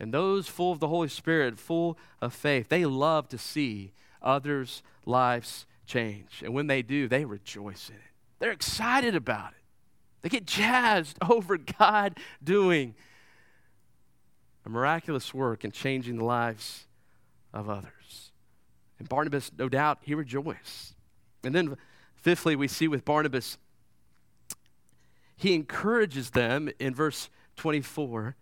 And 0.00 0.12
those 0.12 0.48
full 0.48 0.72
of 0.72 0.80
the 0.80 0.88
Holy 0.88 1.06
Spirit, 1.06 1.56
full 1.56 1.96
of 2.20 2.34
faith, 2.34 2.68
they 2.68 2.84
love 2.84 3.28
to 3.28 3.38
see 3.38 3.92
others' 4.20 4.82
lives 5.04 5.66
change. 5.86 6.42
And 6.44 6.52
when 6.52 6.66
they 6.66 6.82
do, 6.82 7.06
they 7.06 7.24
rejoice 7.24 7.88
in 7.88 7.94
it. 7.94 8.00
They're 8.40 8.50
excited 8.50 9.14
about 9.14 9.52
it. 9.52 9.62
They 10.22 10.30
get 10.30 10.46
jazzed 10.46 11.16
over 11.30 11.58
God 11.58 12.18
doing 12.42 12.96
a 14.64 14.68
miraculous 14.68 15.32
work 15.32 15.62
and 15.62 15.72
changing 15.72 16.16
the 16.16 16.24
lives 16.24 16.88
of 17.54 17.70
others. 17.70 18.25
And 18.98 19.08
Barnabas, 19.08 19.50
no 19.58 19.68
doubt, 19.68 19.98
he 20.02 20.14
rejoiced. 20.14 20.94
And 21.44 21.54
then, 21.54 21.76
fifthly, 22.14 22.56
we 22.56 22.68
see 22.68 22.88
with 22.88 23.04
Barnabas, 23.04 23.58
he 25.36 25.54
encourages 25.54 26.30
them 26.30 26.70
in 26.78 26.94
verse 26.94 27.28
24. 27.56 28.36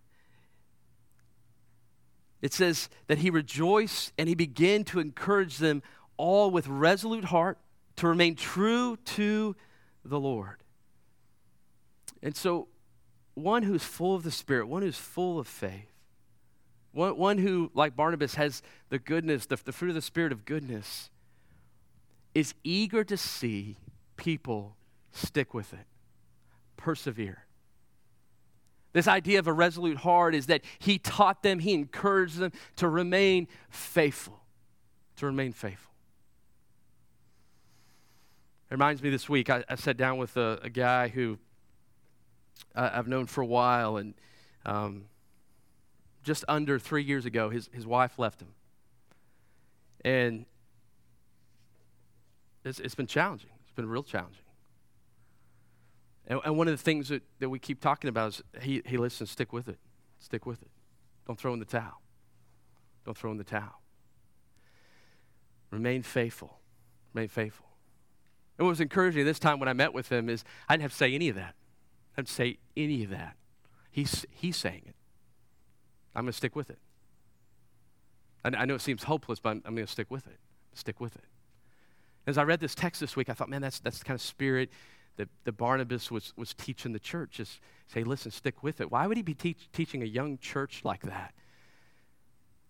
It 2.40 2.52
says 2.52 2.88
that 3.06 3.18
he 3.18 3.30
rejoiced 3.30 4.12
and 4.18 4.28
he 4.28 4.34
began 4.34 4.84
to 4.84 5.00
encourage 5.00 5.58
them 5.58 5.82
all 6.16 6.50
with 6.50 6.68
resolute 6.68 7.24
heart 7.24 7.58
to 7.96 8.06
remain 8.06 8.36
true 8.36 8.96
to 9.04 9.56
the 10.04 10.20
Lord. 10.20 10.62
And 12.22 12.36
so, 12.36 12.68
one 13.34 13.64
who's 13.64 13.82
full 13.82 14.14
of 14.14 14.22
the 14.22 14.30
Spirit, 14.30 14.68
one 14.68 14.82
who's 14.82 14.98
full 14.98 15.38
of 15.38 15.48
faith, 15.48 15.93
one, 16.94 17.16
one 17.16 17.38
who, 17.38 17.70
like 17.74 17.96
Barnabas, 17.96 18.36
has 18.36 18.62
the 18.88 18.98
goodness, 18.98 19.46
the, 19.46 19.58
the 19.64 19.72
fruit 19.72 19.90
of 19.90 19.94
the 19.94 20.02
Spirit 20.02 20.32
of 20.32 20.44
goodness, 20.44 21.10
is 22.34 22.54
eager 22.64 23.04
to 23.04 23.16
see 23.16 23.76
people 24.16 24.76
stick 25.12 25.54
with 25.54 25.72
it, 25.72 25.86
persevere. 26.76 27.44
This 28.92 29.08
idea 29.08 29.40
of 29.40 29.48
a 29.48 29.52
resolute 29.52 29.98
heart 29.98 30.34
is 30.36 30.46
that 30.46 30.62
he 30.78 30.98
taught 30.98 31.42
them, 31.42 31.58
he 31.58 31.74
encouraged 31.74 32.38
them 32.38 32.52
to 32.76 32.88
remain 32.88 33.48
faithful, 33.68 34.40
to 35.16 35.26
remain 35.26 35.52
faithful. 35.52 35.92
It 38.70 38.74
reminds 38.74 39.02
me 39.02 39.10
this 39.10 39.28
week, 39.28 39.50
I, 39.50 39.64
I 39.68 39.74
sat 39.74 39.96
down 39.96 40.18
with 40.18 40.36
a, 40.36 40.60
a 40.62 40.70
guy 40.70 41.08
who 41.08 41.38
uh, 42.74 42.90
I've 42.92 43.08
known 43.08 43.26
for 43.26 43.40
a 43.40 43.46
while, 43.46 43.96
and 43.96 44.14
um, 44.64 45.06
just 46.24 46.44
under 46.48 46.78
three 46.78 47.02
years 47.02 47.26
ago, 47.26 47.50
his, 47.50 47.68
his 47.72 47.86
wife 47.86 48.18
left 48.18 48.40
him. 48.40 48.48
And 50.04 50.46
it's, 52.64 52.80
it's 52.80 52.94
been 52.94 53.06
challenging. 53.06 53.50
It's 53.62 53.72
been 53.72 53.88
real 53.88 54.02
challenging. 54.02 54.40
And, 56.26 56.40
and 56.44 56.56
one 56.56 56.66
of 56.66 56.72
the 56.72 56.82
things 56.82 57.08
that, 57.08 57.22
that 57.38 57.50
we 57.50 57.58
keep 57.58 57.80
talking 57.80 58.08
about 58.08 58.28
is 58.28 58.42
he, 58.62 58.82
he 58.86 58.96
listens, 58.96 59.30
stick 59.30 59.52
with 59.52 59.68
it. 59.68 59.78
Stick 60.18 60.46
with 60.46 60.62
it. 60.62 60.70
Don't 61.26 61.38
throw 61.38 61.52
in 61.52 61.58
the 61.58 61.66
towel. 61.66 62.00
Don't 63.04 63.16
throw 63.16 63.30
in 63.30 63.36
the 63.36 63.44
towel. 63.44 63.82
Remain 65.70 66.02
faithful. 66.02 66.58
Remain 67.12 67.28
faithful. 67.28 67.66
And 68.56 68.66
what 68.66 68.70
was 68.70 68.80
encouraging 68.80 69.26
this 69.26 69.38
time 69.38 69.58
when 69.58 69.68
I 69.68 69.74
met 69.74 69.92
with 69.92 70.10
him 70.10 70.30
is 70.30 70.44
I 70.68 70.74
didn't 70.74 70.82
have 70.82 70.92
to 70.92 70.96
say 70.96 71.14
any 71.14 71.28
of 71.28 71.36
that. 71.36 71.54
I 72.16 72.22
didn't 72.22 72.28
say 72.28 72.58
any 72.76 73.04
of 73.04 73.10
that. 73.10 73.36
He's, 73.90 74.24
he's 74.30 74.56
saying 74.56 74.82
it. 74.86 74.94
I'm 76.14 76.24
going 76.24 76.32
to 76.32 76.36
stick 76.36 76.54
with 76.54 76.70
it. 76.70 76.78
I, 78.44 78.48
I 78.48 78.64
know 78.64 78.74
it 78.74 78.80
seems 78.80 79.04
hopeless, 79.04 79.40
but 79.40 79.50
I'm, 79.50 79.62
I'm 79.64 79.74
going 79.74 79.86
to 79.86 79.92
stick 79.92 80.10
with 80.10 80.26
it. 80.26 80.38
Stick 80.74 81.00
with 81.00 81.16
it. 81.16 81.24
As 82.26 82.38
I 82.38 82.42
read 82.44 82.60
this 82.60 82.74
text 82.74 83.00
this 83.00 83.16
week, 83.16 83.28
I 83.28 83.34
thought, 83.34 83.48
man, 83.48 83.62
that's, 83.62 83.80
that's 83.80 83.98
the 83.98 84.04
kind 84.04 84.14
of 84.14 84.22
spirit 84.22 84.70
that, 85.16 85.28
that 85.44 85.52
Barnabas 85.52 86.10
was, 86.10 86.32
was 86.36 86.54
teaching 86.54 86.92
the 86.92 86.98
church. 86.98 87.32
Just 87.32 87.60
say, 87.86 88.02
listen, 88.02 88.30
stick 88.30 88.62
with 88.62 88.80
it. 88.80 88.90
Why 88.90 89.06
would 89.06 89.16
he 89.16 89.22
be 89.22 89.34
teach, 89.34 89.68
teaching 89.72 90.02
a 90.02 90.06
young 90.06 90.38
church 90.38 90.82
like 90.84 91.02
that? 91.02 91.34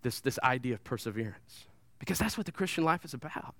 This, 0.03 0.21
this 0.21 0.39
idea 0.43 0.75
of 0.75 0.85
perseverance. 0.85 1.67
Because 1.99 2.19
that's 2.19 2.37
what 2.37 2.47
the 2.47 2.53
Christian 2.53 2.85
life 2.85 3.05
is 3.05 3.15
about. 3.15 3.55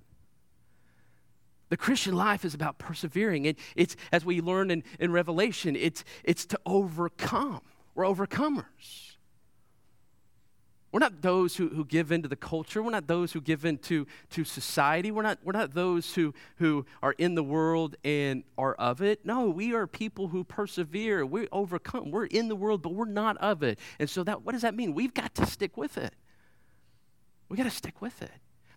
The 1.69 1.77
Christian 1.77 2.15
life 2.15 2.45
is 2.45 2.53
about 2.53 2.77
persevering. 2.77 3.45
It, 3.45 3.57
it's, 3.75 3.95
as 4.11 4.23
we 4.23 4.41
learn 4.41 4.69
in, 4.69 4.83
in 4.99 5.11
Revelation, 5.11 5.75
it's, 5.75 6.03
it's 6.23 6.45
to 6.47 6.59
overcome. 6.65 7.61
We're 7.95 8.05
overcomers. 8.05 9.14
We're 10.95 10.99
not 10.99 11.21
those 11.21 11.57
who, 11.57 11.67
who 11.67 11.83
give 11.83 12.13
in 12.13 12.21
to 12.21 12.29
the 12.29 12.37
culture. 12.37 12.81
We're 12.81 12.91
not 12.91 13.05
those 13.05 13.33
who 13.33 13.41
give 13.41 13.65
into 13.65 14.07
to 14.29 14.45
society. 14.45 15.11
We're 15.11 15.23
not, 15.23 15.39
we're 15.43 15.51
not 15.51 15.73
those 15.73 16.13
who, 16.13 16.33
who 16.55 16.85
are 17.03 17.11
in 17.17 17.35
the 17.35 17.43
world 17.43 17.97
and 18.05 18.45
are 18.57 18.75
of 18.75 19.01
it. 19.01 19.25
No, 19.25 19.49
we 19.49 19.73
are 19.73 19.87
people 19.87 20.29
who 20.29 20.45
persevere. 20.45 21.25
We 21.25 21.49
overcome. 21.51 22.11
We're 22.11 22.27
in 22.27 22.47
the 22.47 22.55
world, 22.55 22.81
but 22.81 22.93
we're 22.93 23.03
not 23.03 23.35
of 23.39 23.61
it. 23.61 23.77
And 23.99 24.09
so 24.09 24.23
that 24.23 24.43
what 24.43 24.53
does 24.53 24.61
that 24.61 24.73
mean? 24.73 24.93
We've 24.93 25.13
got 25.13 25.35
to 25.35 25.45
stick 25.45 25.75
with 25.75 25.97
it. 25.97 26.13
We've 27.49 27.57
got 27.57 27.65
to 27.65 27.71
stick 27.71 28.01
with 28.01 28.21
it. 28.21 28.31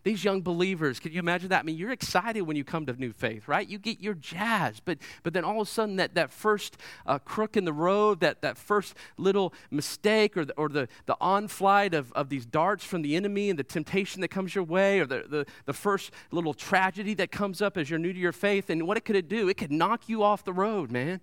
These 0.05 0.25
young 0.25 0.43
believers, 0.43 1.01
can 1.01 1.13
you 1.13 1.19
imagine 1.19 1.49
that? 1.49 1.61
I 1.61 1.63
mean, 1.63 1.77
you're 1.77 1.91
excited 1.91 2.43
when 2.43 2.57
you 2.57 2.65
come 2.65 2.87
to 2.87 2.93
new 2.95 3.13
faith, 3.13 3.49
right? 3.49 3.69
You 3.69 3.79
get 3.79 4.01
your 4.01 4.15
jazz, 4.15 4.81
but 4.81 4.99
but 5.23 5.33
then 5.35 5.45
all 5.45 5.61
of 5.61 5.69
a 5.69 5.71
sudden 5.71 5.97
that, 5.97 6.15
that 6.15 6.31
first 6.31 6.77
uh, 7.07 7.19
crook 7.19 7.57
in 7.57 7.65
the 7.65 7.73
road, 7.73 8.21
that, 8.21 8.43
that 8.43 8.57
first 8.57 8.95
little 9.17 9.53
mistake 9.71 10.37
or 10.37 10.45
the, 10.45 10.55
or 10.55 10.69
the, 10.69 10.89
the 11.07 11.17
onflight 11.21 11.95
of, 11.95 12.13
of 12.13 12.29
these 12.29 12.47
darts 12.47 12.85
from 12.85 13.03
the 13.03 13.17
enemy 13.17 13.51
and 13.51 13.59
the 13.59 13.65
temptation 13.65 14.21
that 14.21 14.29
comes 14.29 14.55
your 14.55 14.65
way, 14.65 15.01
or 15.01 15.07
the, 15.07 15.25
the, 15.29 15.47
the 15.67 15.73
first 15.73 16.11
little 16.31 16.55
tragedy 16.55 17.15
that 17.15 17.31
comes 17.31 17.61
up 17.61 17.77
as 17.77 17.91
you're 17.91 17.99
new 17.99 18.13
to 18.13 18.19
your 18.19 18.33
faith, 18.33 18.71
and 18.71 18.87
what 18.87 18.97
it 18.97 19.05
could 19.05 19.17
it 19.17 19.29
do? 19.29 19.49
It 19.49 19.57
could 19.57 19.73
knock 19.73 20.09
you 20.09 20.23
off 20.23 20.45
the 20.45 20.53
road, 20.53 20.91
man. 20.91 21.21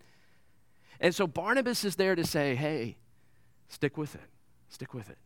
And 0.99 1.13
so 1.13 1.27
Barnabas 1.27 1.83
is 1.83 1.95
there 1.95 2.15
to 2.15 2.25
say, 2.25 2.55
hey, 2.55 2.97
stick 3.67 3.97
with 3.97 4.15
it. 4.15 4.29
Stick 4.69 4.93
with 4.93 5.09
it. 5.09 5.17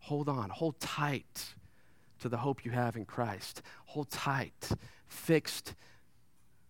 Hold 0.00 0.28
on. 0.28 0.50
Hold 0.50 0.80
tight 0.80 1.54
to 2.20 2.28
the 2.28 2.38
hope 2.38 2.64
you 2.64 2.70
have 2.70 2.96
in 2.96 3.04
Christ. 3.04 3.62
Hold 3.86 4.10
tight, 4.10 4.70
fixed 5.06 5.74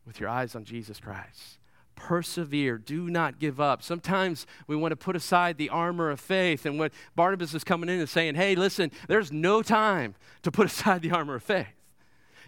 with 0.06 0.18
your 0.18 0.28
eyes 0.28 0.54
on 0.54 0.64
Jesus 0.64 0.98
Christ. 0.98 1.58
Persevere. 1.94 2.78
Do 2.78 3.10
not 3.10 3.38
give 3.38 3.60
up. 3.60 3.82
Sometimes 3.82 4.46
we 4.66 4.74
want 4.74 4.92
to 4.92 4.96
put 4.96 5.16
aside 5.16 5.58
the 5.58 5.68
armor 5.68 6.10
of 6.10 6.18
faith. 6.18 6.64
And 6.64 6.78
what 6.78 6.92
Barnabas 7.14 7.54
is 7.54 7.62
coming 7.62 7.90
in 7.90 8.00
and 8.00 8.08
saying, 8.08 8.36
hey, 8.36 8.54
listen, 8.54 8.90
there's 9.06 9.30
no 9.30 9.62
time 9.62 10.14
to 10.42 10.50
put 10.50 10.66
aside 10.72 11.02
the 11.02 11.10
armor 11.10 11.34
of 11.34 11.42
faith. 11.42 11.66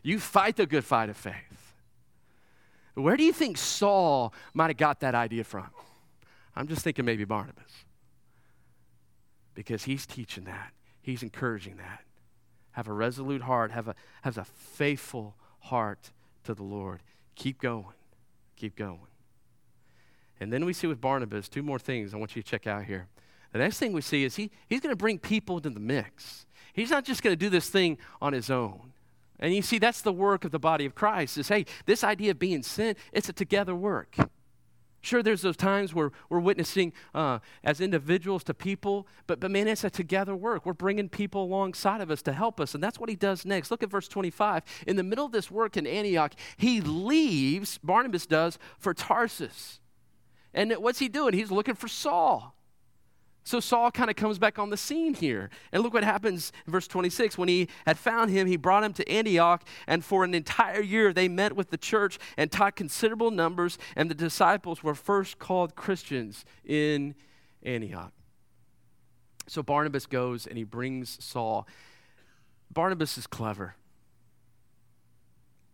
You 0.03 0.19
fight 0.19 0.57
the 0.57 0.67
good 0.67 0.85
fight 0.85 1.11
of 1.11 1.17
faith. 1.17 1.75
Where 2.95 3.17
do 3.17 3.25
you 3.25 3.33
think 3.33 3.57
Saul 3.57 4.35
might 4.55 4.71
have 4.71 4.77
got 4.77 5.01
that 5.01 5.15
idea 5.15 5.45
from? 5.45 5.69
I'm 6.55 6.69
just 6.69 6.83
thinking 6.83 7.05
maybe 7.05 7.25
Barnabas. 7.25 7.85
Because 9.55 9.85
he's 9.85 10.07
teaching 10.07 10.45
that, 10.45 10.73
he's 11.03 11.23
encouraging 11.23 11.77
that 11.77 12.03
have 12.73 12.89
a 12.89 12.93
resolute 12.93 13.43
heart, 13.43 13.73
have 13.73 13.89
a, 13.89 13.95
have 14.23 14.39
a 14.39 14.45
faithful 14.45 15.35
heart 15.61 16.11
to 16.45 16.55
the 16.55 16.63
Lord. 16.63 17.01
Keep 17.35 17.61
going. 17.61 17.95
Keep 18.57 18.77
going. 18.77 18.99
And 20.41 20.53
then 20.53 20.65
we 20.65 20.73
see 20.73 20.87
with 20.87 21.01
Barnabas 21.01 21.49
two 21.49 21.63
more 21.63 21.79
things 21.79 22.13
I 22.13 22.17
want 22.17 22.35
you 22.35 22.43
to 22.43 22.49
check 22.49 22.67
out 22.67 22.85
here. 22.85 23.07
The 23.53 23.59
next 23.59 23.79
thing 23.79 23.93
we 23.93 24.01
see 24.01 24.25
is 24.25 24.37
he, 24.37 24.51
he's 24.69 24.81
going 24.81 24.93
to 24.93 24.97
bring 24.97 25.19
people 25.19 25.59
into 25.59 25.71
the 25.71 25.81
mix. 25.81 26.47
He's 26.73 26.91
not 26.91 27.05
just 27.05 27.23
going 27.23 27.33
to 27.33 27.39
do 27.39 27.51
this 27.51 27.69
thing 27.69 27.99
on 28.21 28.33
his 28.33 28.51
own. 28.51 28.93
And 29.39 29.55
you 29.55 29.63
see, 29.63 29.79
that's 29.79 30.01
the 30.01 30.13
work 30.13 30.45
of 30.45 30.51
the 30.51 30.59
body 30.59 30.87
of 30.87 30.95
Christ 30.95 31.37
is 31.37 31.49
hey, 31.49 31.67
this 31.85 32.03
idea 32.03 32.31
of 32.31 32.39
being 32.39 32.63
sent, 32.63 32.97
it's 33.13 33.29
a 33.29 33.33
together 33.33 33.75
work. 33.75 34.17
Sure, 35.03 35.21
there's 35.21 35.43
those 35.43 35.57
times 35.57 35.93
where 35.93 36.13
we're 36.29 36.39
witnessing 36.39 36.93
uh, 37.13 37.41
as 37.65 37.81
individuals 37.81 38.45
to 38.45 38.55
people, 38.55 39.09
but, 39.27 39.41
but 39.41 39.51
man, 39.51 39.67
it's 39.67 39.83
a 39.83 39.91
together 39.91 40.37
work. 40.37 40.65
We're 40.65 40.75
bringing 40.75 41.09
people 41.09 41.43
alongside 41.43 42.01
of 42.01 42.11
us 42.11 42.23
to 42.23 42.33
help 42.33 42.61
us, 42.61 42.75
and 42.75 42.83
that's 42.83 43.01
what 43.01 43.09
he 43.09 43.17
does 43.17 43.45
next. 43.45 43.73
Look 43.73 43.83
at 43.83 43.91
verse 43.91 44.07
25. 44.07 44.63
In 44.87 44.95
the 44.95 45.03
middle 45.03 45.27
of 45.27 45.33
this 45.33 45.51
work 45.51 45.77
in 45.77 45.89
Antioch, 45.89 46.35
he 46.57 46.81
leaves, 46.81 47.79
Barnabas 47.79 48.27
does, 48.27 48.61
for 48.79 48.95
Tarsus. 48.95 49.81
And 50.55 50.73
what's 50.75 51.01
he 51.01 51.09
doing? 51.09 51.35
He's 51.35 51.51
looking 51.51 51.75
for 51.75 51.89
Saul. 51.89 52.55
So 53.45 53.59
Saul 53.59 53.91
kind 53.91 54.09
of 54.09 54.15
comes 54.15 54.39
back 54.39 54.59
on 54.59 54.71
the 54.71 54.77
scene 54.77 55.15
here. 55.15 55.51
And 55.73 55.83
look 55.83 55.93
what 55.93 56.05
happens 56.05 56.53
in 56.65 56.73
verse 56.73 56.87
26. 56.87 57.37
When 57.37 57.49
he 57.49 57.69
had 57.87 57.99
found 57.99 58.31
him, 58.31 58.47
he 58.47 58.57
brought 58.57 58.85
him 58.85 58.93
to 58.95 59.09
Antioch, 59.09 59.65
and 59.87 60.05
for 60.05 60.23
an 60.23 60.33
entire 60.33 60.81
year 60.81 61.13
they 61.13 61.29
met 61.29 61.57
with 61.57 61.71
the 61.71 61.77
church 61.77 62.19
and 62.37 62.53
taught 62.53 62.77
considerable 62.77 63.33
numbers, 63.33 63.79
and 63.97 64.09
the 64.09 64.15
disciples 64.15 64.83
were 64.83 64.95
first 64.95 65.39
called 65.39 65.75
Christians 65.75 66.45
in 66.65 67.17
Antioch. 67.65 68.13
So 69.49 69.63
Barnabas 69.63 70.07
goes 70.07 70.47
and 70.47 70.57
he 70.57 70.65
brings 70.65 71.23
Saul. 71.23 71.67
Barnabas 72.71 73.19
is 73.19 73.27
clever, 73.27 73.75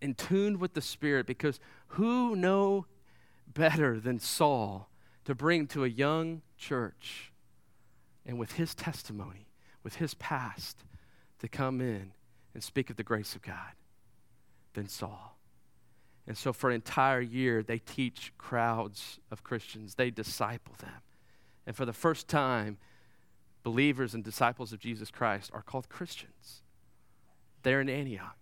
in 0.01 0.15
tune 0.15 0.59
with 0.59 0.73
the 0.75 0.81
Spirit, 0.81 1.27
because 1.27 1.61
who 1.89 2.35
know 2.35 2.87
better 3.47 4.01
than 4.01 4.19
Saul 4.19 4.89
to 5.27 5.35
bring 5.35 5.67
to 5.69 5.85
a 5.85 5.89
young 5.89 6.43
church? 6.57 7.28
And 8.29 8.39
with 8.39 8.53
his 8.53 8.75
testimony, 8.75 9.49
with 9.83 9.97
his 9.97 10.15
past, 10.15 10.85
to 11.41 11.49
come 11.49 11.81
in 11.81 12.13
and 12.53 12.63
speak 12.63 12.91
of 12.91 12.97
the 12.97 13.03
grace 13.03 13.35
of 13.35 13.43
God 13.43 13.73
than 14.75 14.87
Saul. 14.87 15.39
And 16.27 16.37
so, 16.37 16.53
for 16.53 16.69
an 16.69 16.75
entire 16.75 17.23
year, 17.23 17.63
they 17.63 17.79
teach 17.79 18.33
crowds 18.37 19.19
of 19.31 19.43
Christians, 19.43 19.95
they 19.95 20.11
disciple 20.11 20.75
them. 20.79 21.01
And 21.67 21.75
for 21.75 21.87
the 21.87 21.93
first 21.95 22.29
time, 22.29 22.77
believers 23.63 24.13
and 24.13 24.23
disciples 24.23 24.73
of 24.75 24.79
Jesus 24.79 25.11
Christ 25.11 25.51
are 25.55 25.63
called 25.63 25.89
Christians. 25.89 26.63
They're 27.63 27.81
in 27.81 27.89
Antioch. 27.89 28.37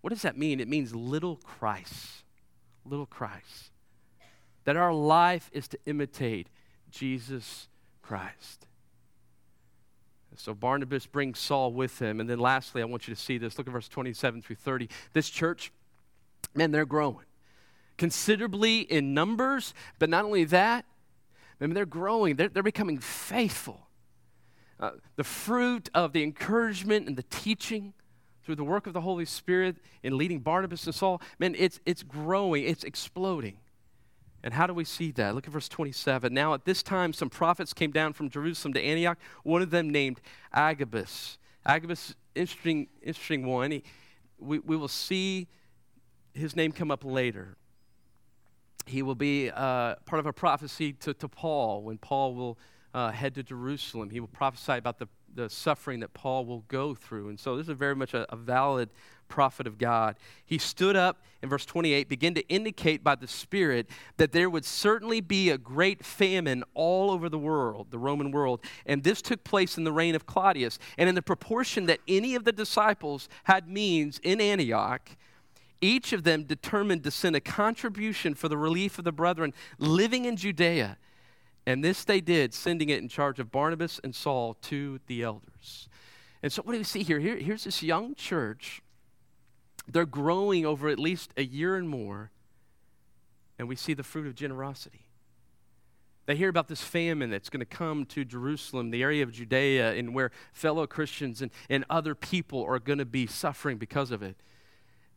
What 0.00 0.10
does 0.10 0.22
that 0.22 0.38
mean? 0.38 0.60
It 0.60 0.68
means 0.68 0.94
little 0.94 1.36
Christ. 1.36 2.24
Little 2.84 3.06
Christ. 3.06 3.72
That 4.62 4.76
our 4.76 4.94
life 4.94 5.50
is 5.52 5.66
to 5.68 5.78
imitate 5.86 6.48
Jesus 6.88 7.68
Christ. 8.00 8.67
So 10.38 10.54
Barnabas 10.54 11.06
brings 11.06 11.38
Saul 11.38 11.72
with 11.72 11.98
him. 11.98 12.20
And 12.20 12.30
then 12.30 12.38
lastly, 12.38 12.80
I 12.80 12.84
want 12.84 13.08
you 13.08 13.14
to 13.14 13.20
see 13.20 13.38
this. 13.38 13.58
Look 13.58 13.66
at 13.66 13.72
verse 13.72 13.88
27 13.88 14.42
through 14.42 14.56
30. 14.56 14.88
This 15.12 15.28
church, 15.28 15.72
man, 16.54 16.70
they're 16.70 16.86
growing 16.86 17.24
considerably 17.98 18.80
in 18.80 19.12
numbers, 19.12 19.74
but 19.98 20.08
not 20.08 20.24
only 20.24 20.44
that, 20.44 20.86
I 21.60 21.66
mean, 21.66 21.74
they're 21.74 21.84
growing, 21.84 22.36
they're, 22.36 22.48
they're 22.48 22.62
becoming 22.62 22.98
faithful. 22.98 23.88
Uh, 24.80 24.92
the 25.16 25.24
fruit 25.24 25.90
of 25.92 26.12
the 26.12 26.22
encouragement 26.22 27.08
and 27.08 27.16
the 27.16 27.24
teaching 27.24 27.92
through 28.44 28.54
the 28.54 28.64
work 28.64 28.86
of 28.86 28.92
the 28.92 29.00
Holy 29.00 29.24
Spirit 29.24 29.76
in 30.04 30.16
leading 30.16 30.38
Barnabas 30.38 30.86
and 30.86 30.94
Saul, 30.94 31.20
man, 31.38 31.54
it's, 31.58 31.80
it's 31.84 32.04
growing, 32.04 32.62
it's 32.62 32.84
exploding. 32.84 33.58
And 34.42 34.54
how 34.54 34.66
do 34.66 34.74
we 34.74 34.84
see 34.84 35.10
that? 35.12 35.34
Look 35.34 35.46
at 35.46 35.52
verse 35.52 35.68
27. 35.68 36.32
Now, 36.32 36.54
at 36.54 36.64
this 36.64 36.82
time, 36.82 37.12
some 37.12 37.28
prophets 37.28 37.72
came 37.72 37.90
down 37.90 38.12
from 38.12 38.30
Jerusalem 38.30 38.72
to 38.74 38.80
Antioch, 38.80 39.18
one 39.42 39.62
of 39.62 39.70
them 39.70 39.90
named 39.90 40.20
Agabus. 40.52 41.38
Agabus, 41.66 42.14
interesting, 42.34 42.88
interesting 43.02 43.46
one. 43.46 43.72
He, 43.72 43.82
we, 44.38 44.60
we 44.60 44.76
will 44.76 44.88
see 44.88 45.48
his 46.34 46.54
name 46.54 46.72
come 46.72 46.90
up 46.90 47.04
later. 47.04 47.56
He 48.86 49.02
will 49.02 49.16
be 49.16 49.50
uh, 49.50 49.96
part 50.06 50.20
of 50.20 50.26
a 50.26 50.32
prophecy 50.32 50.92
to, 50.94 51.12
to 51.14 51.28
Paul 51.28 51.82
when 51.82 51.98
Paul 51.98 52.34
will 52.34 52.58
uh, 52.94 53.10
head 53.10 53.34
to 53.34 53.42
Jerusalem. 53.42 54.10
He 54.10 54.20
will 54.20 54.28
prophesy 54.28 54.72
about 54.72 54.98
the, 54.98 55.08
the 55.34 55.48
suffering 55.48 56.00
that 56.00 56.14
Paul 56.14 56.46
will 56.46 56.64
go 56.68 56.94
through. 56.94 57.28
And 57.28 57.38
so, 57.38 57.56
this 57.56 57.68
is 57.68 57.76
very 57.76 57.94
much 57.94 58.14
a, 58.14 58.30
a 58.32 58.36
valid 58.36 58.90
prophet 59.28 59.66
of 59.66 59.78
God. 59.78 60.16
He 60.44 60.58
stood 60.58 60.96
up 60.96 61.22
in 61.42 61.48
verse 61.48 61.64
28, 61.64 62.08
began 62.08 62.34
to 62.34 62.48
indicate 62.48 63.04
by 63.04 63.14
the 63.14 63.28
Spirit 63.28 63.88
that 64.16 64.32
there 64.32 64.50
would 64.50 64.64
certainly 64.64 65.20
be 65.20 65.50
a 65.50 65.58
great 65.58 66.04
famine 66.04 66.64
all 66.74 67.10
over 67.10 67.28
the 67.28 67.38
world, 67.38 67.88
the 67.90 67.98
Roman 67.98 68.32
world. 68.32 68.60
And 68.86 69.04
this 69.04 69.22
took 69.22 69.44
place 69.44 69.78
in 69.78 69.84
the 69.84 69.92
reign 69.92 70.14
of 70.14 70.26
Claudius. 70.26 70.78
And 70.96 71.08
in 71.08 71.14
the 71.14 71.22
proportion 71.22 71.86
that 71.86 72.00
any 72.08 72.34
of 72.34 72.44
the 72.44 72.52
disciples 72.52 73.28
had 73.44 73.68
means 73.68 74.18
in 74.22 74.40
Antioch, 74.40 75.10
each 75.80 76.12
of 76.12 76.24
them 76.24 76.44
determined 76.44 77.04
to 77.04 77.10
send 77.10 77.36
a 77.36 77.40
contribution 77.40 78.34
for 78.34 78.48
the 78.48 78.56
relief 78.56 78.98
of 78.98 79.04
the 79.04 79.12
brethren 79.12 79.54
living 79.78 80.24
in 80.24 80.36
Judea. 80.36 80.98
And 81.68 81.84
this 81.84 82.02
they 82.02 82.22
did, 82.22 82.54
sending 82.54 82.88
it 82.88 83.02
in 83.02 83.10
charge 83.10 83.38
of 83.38 83.52
Barnabas 83.52 84.00
and 84.02 84.14
Saul 84.14 84.54
to 84.62 85.00
the 85.06 85.22
elders. 85.22 85.90
And 86.42 86.50
so, 86.50 86.62
what 86.62 86.72
do 86.72 86.78
we 86.78 86.84
see 86.84 87.02
here? 87.02 87.18
here 87.18 87.36
here's 87.36 87.64
this 87.64 87.82
young 87.82 88.14
church 88.14 88.80
They're 89.86 90.06
growing 90.06 90.64
over 90.64 90.88
at 90.88 90.98
least 90.98 91.34
a 91.36 91.44
year 91.44 91.76
and 91.76 91.86
more, 91.86 92.30
and 93.58 93.68
we 93.68 93.76
see 93.76 93.92
the 93.92 94.02
fruit 94.02 94.26
of 94.26 94.34
generosity. 94.34 95.10
They 96.24 96.36
hear 96.36 96.48
about 96.48 96.68
this 96.68 96.80
famine 96.80 97.28
that's 97.28 97.50
going 97.50 97.60
to 97.60 97.66
come 97.66 98.06
to 98.06 98.24
Jerusalem, 98.24 98.88
the 98.88 99.02
area 99.02 99.22
of 99.22 99.32
Judea, 99.32 99.92
and 99.92 100.14
where 100.14 100.30
fellow 100.54 100.86
Christians 100.86 101.42
and, 101.42 101.50
and 101.68 101.84
other 101.90 102.14
people 102.14 102.64
are 102.64 102.78
going 102.78 102.98
to 102.98 103.04
be 103.04 103.26
suffering 103.26 103.76
because 103.76 104.10
of 104.10 104.22
it. 104.22 104.36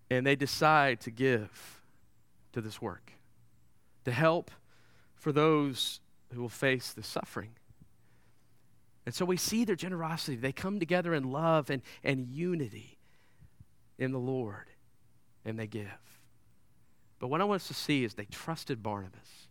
And 0.10 0.28
they 0.28 0.36
decide 0.36 1.00
to 1.02 1.12
give 1.12 1.82
to 2.52 2.60
this 2.60 2.82
work, 2.82 3.14
to 4.04 4.12
help 4.12 4.52
for 5.16 5.32
those 5.32 6.02
who 6.34 6.41
will 6.41 6.50
face 6.50 6.94
the 6.94 7.04
suffering. 7.04 7.52
And 9.06 9.15
so 9.15 9.26
we 9.26 9.38
see 9.38 9.65
their 9.65 9.76
generosity. 9.76 10.38
They 10.38 10.52
come 10.52 10.80
together 10.80 11.13
in 11.13 11.32
love 11.32 11.70
and, 11.70 11.82
and 12.04 12.28
unity 12.28 12.98
in 13.98 14.12
the 14.12 14.20
Lord, 14.20 14.67
and 15.44 15.58
they 15.58 15.67
give. 15.67 15.88
But 17.20 17.28
what 17.28 17.41
I 17.41 17.44
want 17.44 17.62
us 17.62 17.67
to 17.67 17.74
see 17.74 18.04
is 18.04 18.13
they 18.13 18.26
trusted 18.26 18.82
Barnabas. 18.82 19.48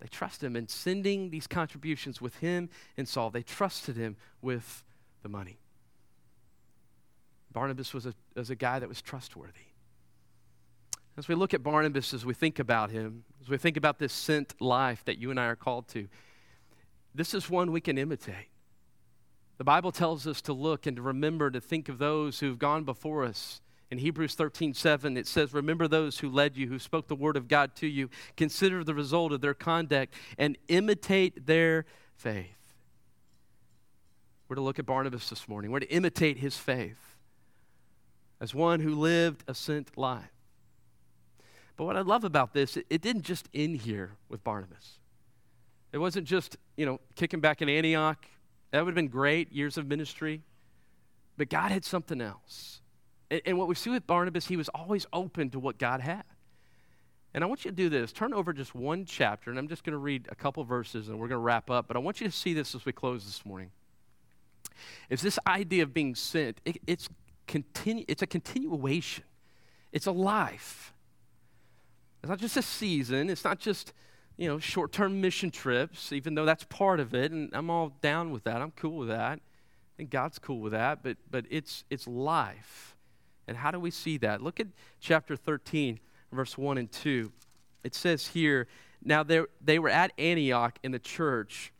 They 0.00 0.08
trusted 0.08 0.46
him 0.46 0.56
in 0.56 0.68
sending 0.68 1.30
these 1.30 1.46
contributions 1.46 2.20
with 2.20 2.36
him 2.36 2.68
and 2.96 3.08
Saul. 3.08 3.30
They 3.30 3.42
trusted 3.42 3.96
him 3.96 4.16
with 4.42 4.84
the 5.22 5.28
money. 5.28 5.58
Barnabas 7.52 7.94
was 7.94 8.04
a, 8.04 8.14
was 8.34 8.50
a 8.50 8.54
guy 8.54 8.78
that 8.78 8.88
was 8.88 9.00
trustworthy. 9.00 9.70
As 11.18 11.28
we 11.28 11.34
look 11.34 11.54
at 11.54 11.62
Barnabas, 11.62 12.12
as 12.12 12.26
we 12.26 12.34
think 12.34 12.58
about 12.58 12.90
him, 12.90 13.24
as 13.40 13.48
we 13.48 13.56
think 13.56 13.76
about 13.76 13.98
this 13.98 14.12
sent 14.12 14.60
life 14.60 15.04
that 15.06 15.18
you 15.18 15.30
and 15.30 15.40
I 15.40 15.46
are 15.46 15.56
called 15.56 15.88
to, 15.88 16.08
this 17.14 17.32
is 17.32 17.48
one 17.48 17.72
we 17.72 17.80
can 17.80 17.96
imitate. 17.96 18.50
The 19.56 19.64
Bible 19.64 19.92
tells 19.92 20.26
us 20.26 20.42
to 20.42 20.52
look 20.52 20.86
and 20.86 20.96
to 20.96 21.02
remember 21.02 21.50
to 21.50 21.60
think 21.60 21.88
of 21.88 21.96
those 21.98 22.40
who've 22.40 22.58
gone 22.58 22.84
before 22.84 23.24
us 23.24 23.62
in 23.90 23.98
Hebrews 23.98 24.34
13, 24.34 24.74
7, 24.74 25.16
it 25.16 25.26
says, 25.28 25.54
Remember 25.54 25.86
those 25.86 26.18
who 26.18 26.28
led 26.28 26.56
you, 26.56 26.66
who 26.66 26.78
spoke 26.78 27.06
the 27.06 27.14
word 27.14 27.36
of 27.36 27.46
God 27.46 27.76
to 27.76 27.86
you. 27.86 28.10
Consider 28.36 28.82
the 28.82 28.94
result 28.94 29.32
of 29.32 29.40
their 29.40 29.54
conduct 29.54 30.12
and 30.36 30.58
imitate 30.66 31.46
their 31.46 31.86
faith. 32.16 32.74
We're 34.48 34.56
to 34.56 34.62
look 34.62 34.78
at 34.78 34.86
Barnabas 34.86 35.30
this 35.30 35.48
morning. 35.48 35.70
We're 35.70 35.80
to 35.80 35.90
imitate 35.90 36.38
his 36.38 36.56
faith 36.56 37.16
as 38.40 38.54
one 38.54 38.80
who 38.80 38.94
lived 38.94 39.44
a 39.46 39.54
sent 39.54 39.96
life. 39.96 40.35
But 41.76 41.84
what 41.84 41.96
I 41.96 42.00
love 42.00 42.24
about 42.24 42.54
this, 42.54 42.76
it, 42.76 42.86
it 42.88 43.02
didn't 43.02 43.22
just 43.22 43.48
end 43.52 43.78
here 43.78 44.12
with 44.28 44.42
Barnabas. 44.42 44.98
It 45.92 45.98
wasn't 45.98 46.26
just, 46.26 46.56
you 46.76 46.86
know, 46.86 47.00
kicking 47.14 47.40
back 47.40 47.62
in 47.62 47.68
Antioch. 47.68 48.24
That 48.70 48.84
would 48.84 48.90
have 48.90 48.94
been 48.94 49.08
great, 49.08 49.52
years 49.52 49.78
of 49.78 49.86
ministry. 49.86 50.42
But 51.36 51.48
God 51.48 51.70
had 51.70 51.84
something 51.84 52.20
else. 52.20 52.80
And, 53.30 53.40
and 53.46 53.58
what 53.58 53.68
we 53.68 53.74
see 53.74 53.90
with 53.90 54.06
Barnabas, 54.06 54.46
he 54.46 54.56
was 54.56 54.68
always 54.70 55.06
open 55.12 55.50
to 55.50 55.58
what 55.58 55.78
God 55.78 56.00
had. 56.00 56.24
And 57.34 57.44
I 57.44 57.46
want 57.46 57.66
you 57.66 57.70
to 57.70 57.76
do 57.76 57.90
this. 57.90 58.12
Turn 58.12 58.32
over 58.32 58.54
just 58.54 58.74
one 58.74 59.04
chapter, 59.04 59.50
and 59.50 59.58
I'm 59.58 59.68
just 59.68 59.84
going 59.84 59.92
to 59.92 59.98
read 59.98 60.26
a 60.30 60.34
couple 60.34 60.64
verses 60.64 61.08
and 61.08 61.18
we're 61.18 61.28
going 61.28 61.38
to 61.38 61.44
wrap 61.44 61.70
up. 61.70 61.86
But 61.86 61.96
I 61.96 62.00
want 62.00 62.20
you 62.20 62.26
to 62.26 62.32
see 62.32 62.54
this 62.54 62.74
as 62.74 62.86
we 62.86 62.92
close 62.92 63.26
this 63.26 63.44
morning. 63.44 63.70
It's 65.10 65.22
this 65.22 65.38
idea 65.46 65.82
of 65.82 65.92
being 65.92 66.14
sent, 66.14 66.60
it, 66.64 66.78
it's, 66.86 67.08
continu- 67.46 68.04
it's 68.08 68.22
a 68.22 68.26
continuation, 68.26 69.24
it's 69.92 70.06
a 70.06 70.12
life. 70.12 70.94
It's 72.26 72.30
not 72.30 72.40
just 72.40 72.56
a 72.56 72.62
season, 72.62 73.30
it's 73.30 73.44
not 73.44 73.58
just 73.58 73.92
you 74.36 74.48
know 74.48 74.58
short 74.58 74.92
term 74.92 75.20
mission 75.20 75.50
trips, 75.50 76.12
even 76.12 76.34
though 76.34 76.44
that's 76.44 76.64
part 76.64 77.00
of 77.00 77.14
it, 77.14 77.32
and 77.32 77.50
I'm 77.52 77.70
all 77.70 77.92
down 78.00 78.30
with 78.30 78.44
that. 78.44 78.60
I'm 78.60 78.72
cool 78.72 78.96
with 78.96 79.08
that. 79.08 79.40
And 79.98 80.10
God's 80.10 80.38
cool 80.38 80.60
with 80.60 80.72
that, 80.72 81.02
but, 81.02 81.16
but 81.30 81.46
it's, 81.50 81.84
it's 81.88 82.06
life. 82.06 82.96
And 83.48 83.56
how 83.56 83.70
do 83.70 83.80
we 83.80 83.90
see 83.90 84.18
that? 84.18 84.42
Look 84.42 84.60
at 84.60 84.66
chapter 85.00 85.36
13, 85.36 86.00
verse 86.32 86.58
1 86.58 86.78
and 86.78 86.90
2. 86.92 87.32
It 87.82 87.94
says 87.94 88.26
here, 88.28 88.66
now 89.02 89.22
they 89.22 89.78
were 89.78 89.88
at 89.88 90.12
Antioch 90.18 90.78
in 90.82 90.92
the 90.92 90.98
church, 90.98 91.72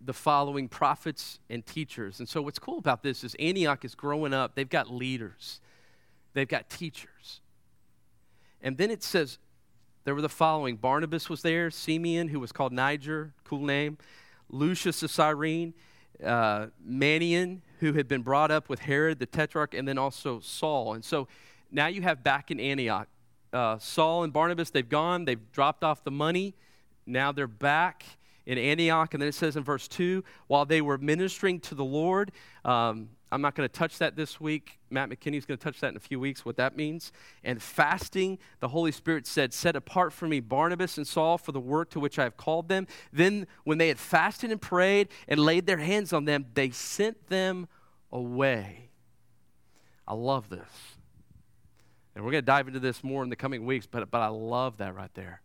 the 0.00 0.12
following 0.12 0.68
prophets 0.68 1.40
and 1.50 1.64
teachers. 1.66 2.20
And 2.20 2.28
so 2.28 2.40
what's 2.40 2.58
cool 2.58 2.78
about 2.78 3.02
this 3.02 3.22
is 3.22 3.34
Antioch 3.38 3.84
is 3.84 3.94
growing 3.94 4.32
up. 4.32 4.54
They've 4.54 4.68
got 4.68 4.90
leaders, 4.90 5.60
they've 6.32 6.48
got 6.48 6.70
teachers. 6.70 7.41
And 8.62 8.76
then 8.76 8.90
it 8.90 9.02
says, 9.02 9.38
there 10.04 10.14
were 10.14 10.22
the 10.22 10.28
following 10.28 10.76
Barnabas 10.76 11.28
was 11.28 11.42
there, 11.42 11.70
Simeon, 11.70 12.28
who 12.28 12.40
was 12.40 12.52
called 12.52 12.72
Niger, 12.72 13.34
cool 13.44 13.64
name, 13.64 13.98
Lucius 14.48 15.02
of 15.02 15.10
Cyrene, 15.10 15.74
uh, 16.24 16.66
Manaen, 16.86 17.60
who 17.80 17.92
had 17.92 18.08
been 18.08 18.22
brought 18.22 18.50
up 18.50 18.68
with 18.68 18.80
Herod 18.80 19.18
the 19.18 19.26
Tetrarch, 19.26 19.74
and 19.74 19.86
then 19.86 19.98
also 19.98 20.40
Saul. 20.40 20.94
And 20.94 21.04
so 21.04 21.28
now 21.70 21.86
you 21.86 22.02
have 22.02 22.22
back 22.22 22.50
in 22.50 22.60
Antioch, 22.60 23.08
uh, 23.52 23.78
Saul 23.78 24.24
and 24.24 24.32
Barnabas, 24.32 24.70
they've 24.70 24.88
gone, 24.88 25.24
they've 25.24 25.52
dropped 25.52 25.84
off 25.84 26.04
the 26.04 26.10
money. 26.10 26.54
Now 27.06 27.32
they're 27.32 27.46
back 27.46 28.04
in 28.46 28.58
Antioch. 28.58 29.14
And 29.14 29.20
then 29.20 29.28
it 29.28 29.34
says 29.34 29.56
in 29.56 29.64
verse 29.64 29.88
2 29.88 30.24
while 30.46 30.64
they 30.64 30.80
were 30.80 30.98
ministering 30.98 31.60
to 31.60 31.74
the 31.74 31.84
Lord, 31.84 32.32
um, 32.64 33.10
I'm 33.32 33.40
not 33.40 33.54
going 33.54 33.66
to 33.66 33.72
touch 33.72 33.96
that 33.98 34.14
this 34.14 34.38
week. 34.38 34.78
Matt 34.90 35.08
McKinney's 35.08 35.46
going 35.46 35.56
to 35.56 35.64
touch 35.64 35.80
that 35.80 35.88
in 35.88 35.96
a 35.96 36.00
few 36.00 36.20
weeks, 36.20 36.44
what 36.44 36.56
that 36.58 36.76
means. 36.76 37.12
And 37.42 37.62
fasting, 37.62 38.38
the 38.60 38.68
Holy 38.68 38.92
Spirit 38.92 39.26
said, 39.26 39.54
Set 39.54 39.74
apart 39.74 40.12
for 40.12 40.28
me 40.28 40.38
Barnabas 40.38 40.98
and 40.98 41.06
Saul 41.06 41.38
for 41.38 41.50
the 41.50 41.58
work 41.58 41.88
to 41.90 42.00
which 42.00 42.18
I 42.18 42.24
have 42.24 42.36
called 42.36 42.68
them. 42.68 42.86
Then, 43.10 43.46
when 43.64 43.78
they 43.78 43.88
had 43.88 43.98
fasted 43.98 44.50
and 44.50 44.60
prayed 44.60 45.08
and 45.26 45.40
laid 45.40 45.64
their 45.64 45.78
hands 45.78 46.12
on 46.12 46.26
them, 46.26 46.44
they 46.52 46.68
sent 46.70 47.28
them 47.28 47.68
away. 48.12 48.90
I 50.06 50.12
love 50.12 50.50
this. 50.50 50.68
And 52.14 52.22
we're 52.22 52.32
going 52.32 52.42
to 52.42 52.46
dive 52.46 52.68
into 52.68 52.80
this 52.80 53.02
more 53.02 53.22
in 53.22 53.30
the 53.30 53.36
coming 53.36 53.64
weeks, 53.64 53.86
but, 53.86 54.10
but 54.10 54.20
I 54.20 54.28
love 54.28 54.76
that 54.76 54.94
right 54.94 55.12
there. 55.14 55.40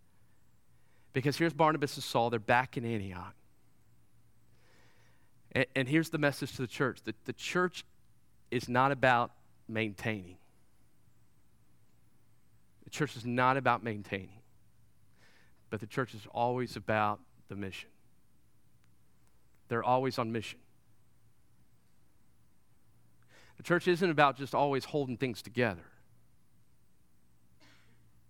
Because 1.14 1.38
here's 1.38 1.54
Barnabas 1.54 1.96
and 1.96 2.04
Saul, 2.04 2.30
they're 2.30 2.40
back 2.40 2.76
in 2.76 2.84
Antioch. 2.84 3.34
And, 5.52 5.66
and 5.76 5.88
here's 5.88 6.10
the 6.10 6.18
message 6.18 6.52
to 6.54 6.62
the 6.62 6.68
church 6.68 7.00
the, 7.04 7.14
the 7.26 7.34
church 7.34 7.86
is 8.52 8.70
not 8.70 8.92
about 8.92 9.32
maintaining. 9.68 10.38
The 12.84 12.90
church 12.90 13.18
is 13.18 13.26
not 13.26 13.58
about 13.58 13.84
maintaining, 13.84 14.42
but 15.70 15.82
the 15.82 15.88
church 15.88 16.14
is 16.14 16.26
always 16.32 16.78
about 16.78 17.20
the 17.50 17.56
mission. 17.56 17.90
They're 19.68 19.84
always 19.84 20.18
on 20.18 20.32
mission. 20.32 20.60
The 23.58 23.64
church 23.64 23.88
isn't 23.88 24.10
about 24.10 24.38
just 24.38 24.56
always 24.56 24.86
holding 24.86 25.18
things 25.18 25.42
together. 25.42 25.84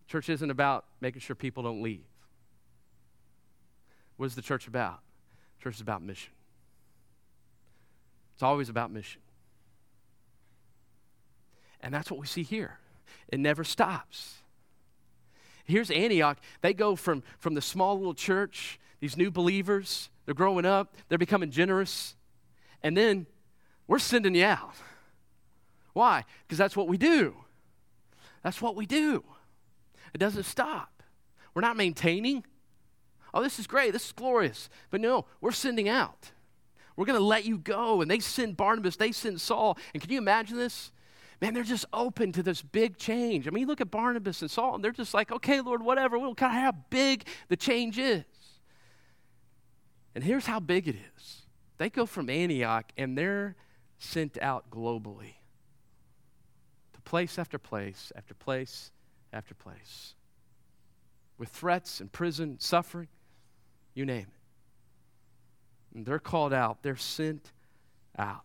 The 0.07 0.11
church 0.11 0.29
isn't 0.29 0.49
about 0.49 0.85
making 1.01 1.21
sure 1.21 1.35
people 1.35 1.63
don't 1.63 1.83
leave. 1.83 2.05
What 4.15 4.25
is 4.25 4.35
the 4.35 4.41
church 4.41 4.67
about? 4.67 5.01
The 5.57 5.63
church 5.65 5.75
is 5.75 5.81
about 5.81 6.01
mission. 6.01 6.33
It's 8.37 8.43
always 8.43 8.69
about 8.69 8.91
mission. 8.91 9.19
And 11.81 11.91
that's 11.91 12.11
what 12.11 12.19
we 12.19 12.27
see 12.27 12.43
here. 12.43 12.77
It 13.29 13.39
never 13.39 13.63
stops. 13.63 14.35
Here's 15.65 15.89
Antioch. 15.89 16.37
They 16.61 16.75
go 16.75 16.95
from, 16.95 17.23
from 17.39 17.55
the 17.55 17.63
small 17.63 17.97
little 17.97 18.13
church, 18.13 18.79
these 18.99 19.17
new 19.17 19.31
believers, 19.31 20.11
they're 20.25 20.35
growing 20.35 20.65
up, 20.65 20.95
they're 21.09 21.17
becoming 21.17 21.49
generous, 21.49 22.15
and 22.83 22.95
then 22.95 23.25
we're 23.87 23.97
sending 23.97 24.35
you 24.35 24.45
out. 24.45 24.75
Why? 25.93 26.23
Because 26.45 26.59
that's 26.59 26.77
what 26.77 26.87
we 26.87 26.99
do. 26.99 27.33
That's 28.43 28.61
what 28.61 28.75
we 28.75 28.85
do. 28.85 29.23
It 30.13 30.19
doesn't 30.19 30.43
stop. 30.43 31.01
We're 31.55 31.63
not 31.63 31.75
maintaining. 31.75 32.45
Oh, 33.33 33.41
this 33.41 33.57
is 33.57 33.65
great. 33.65 33.93
This 33.93 34.05
is 34.05 34.11
glorious. 34.11 34.69
But 34.91 35.01
no, 35.01 35.25
we're 35.41 35.51
sending 35.51 35.89
out. 35.89 36.29
We're 36.97 37.05
going 37.05 37.19
to 37.19 37.23
let 37.23 37.45
you 37.45 37.57
go. 37.57 38.01
And 38.01 38.11
they 38.11 38.19
send 38.19 38.57
Barnabas, 38.57 38.97
they 38.97 39.13
send 39.13 39.39
Saul. 39.39 39.77
And 39.93 40.03
can 40.03 40.11
you 40.11 40.17
imagine 40.17 40.57
this? 40.57 40.91
Man, 41.39 41.53
they're 41.53 41.63
just 41.63 41.85
open 41.93 42.31
to 42.33 42.43
this 42.43 42.61
big 42.61 42.97
change. 42.97 43.47
I 43.47 43.51
mean, 43.51 43.67
look 43.67 43.79
at 43.79 43.91
Barnabas 43.91 44.41
and 44.41 44.49
Saul, 44.49 44.75
and 44.75 44.83
they're 44.83 44.91
just 44.91 45.13
like, 45.13 45.31
okay, 45.31 45.61
Lord, 45.61 45.83
whatever. 45.83 46.17
We'll 46.17 46.35
kind 46.35 46.57
of 46.57 46.63
how 46.63 46.81
big 46.89 47.25
the 47.47 47.55
change 47.55 47.99
is. 47.99 48.23
And 50.15 50.23
here's 50.23 50.47
how 50.47 50.59
big 50.59 50.87
it 50.87 50.95
is 51.15 51.43
they 51.77 51.91
go 51.91 52.07
from 52.07 52.29
Antioch, 52.29 52.91
and 52.97 53.15
they're 53.15 53.55
sent 53.99 54.41
out 54.41 54.71
globally 54.71 55.35
to 56.93 57.01
place 57.01 57.37
after 57.37 57.59
place 57.59 58.11
after 58.15 58.33
place 58.33 58.91
after 59.31 59.53
place 59.53 60.15
with 61.37 61.49
threats 61.49 62.01
and 62.01 62.11
prison, 62.11 62.57
suffering, 62.59 63.07
you 63.93 64.05
name 64.05 64.25
it. 64.27 64.36
And 65.93 66.05
they're 66.05 66.19
called 66.19 66.53
out, 66.53 66.83
they're 66.83 66.95
sent 66.95 67.51
out. 68.17 68.43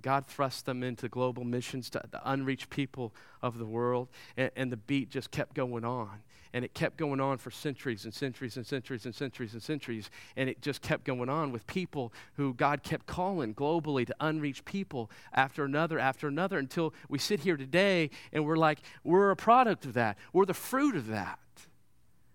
God 0.00 0.26
thrust 0.26 0.64
them 0.64 0.82
into 0.82 1.08
global 1.08 1.44
missions 1.44 1.90
to 1.90 2.02
the 2.10 2.20
unreached 2.24 2.70
people 2.70 3.12
of 3.42 3.58
the 3.58 3.66
world. 3.66 4.08
And, 4.36 4.50
and, 4.56 4.72
the 4.72 4.78
beat 4.78 5.10
just 5.10 5.30
kept 5.30 5.54
going 5.54 5.84
on. 5.84 6.22
And 6.54 6.64
it 6.64 6.74
kept 6.74 6.96
going 6.96 7.20
on 7.20 7.38
for 7.38 7.50
centuries 7.50 8.04
and 8.04 8.12
centuries 8.12 8.56
and 8.56 8.66
centuries 8.66 9.04
and 9.04 9.14
centuries 9.14 9.52
and 9.52 9.62
centuries. 9.62 10.10
And 10.36 10.48
it 10.48 10.62
just 10.62 10.80
kept 10.80 11.04
going 11.04 11.28
on 11.28 11.52
with 11.52 11.66
people 11.66 12.12
who 12.34 12.54
God 12.54 12.82
kept 12.82 13.06
calling 13.06 13.54
globally 13.54 14.06
to 14.06 14.14
unreached 14.20 14.64
people 14.64 15.10
after 15.34 15.64
another 15.64 15.98
after 15.98 16.28
another 16.28 16.58
until 16.58 16.94
we 17.08 17.18
sit 17.18 17.40
here 17.40 17.56
today 17.56 18.10
and 18.32 18.46
we're 18.46 18.56
like, 18.56 18.80
we're 19.04 19.30
a 19.30 19.36
product 19.36 19.84
of 19.84 19.94
that. 19.94 20.16
We're 20.32 20.46
the 20.46 20.54
fruit 20.54 20.96
of 20.96 21.06
that. 21.08 21.38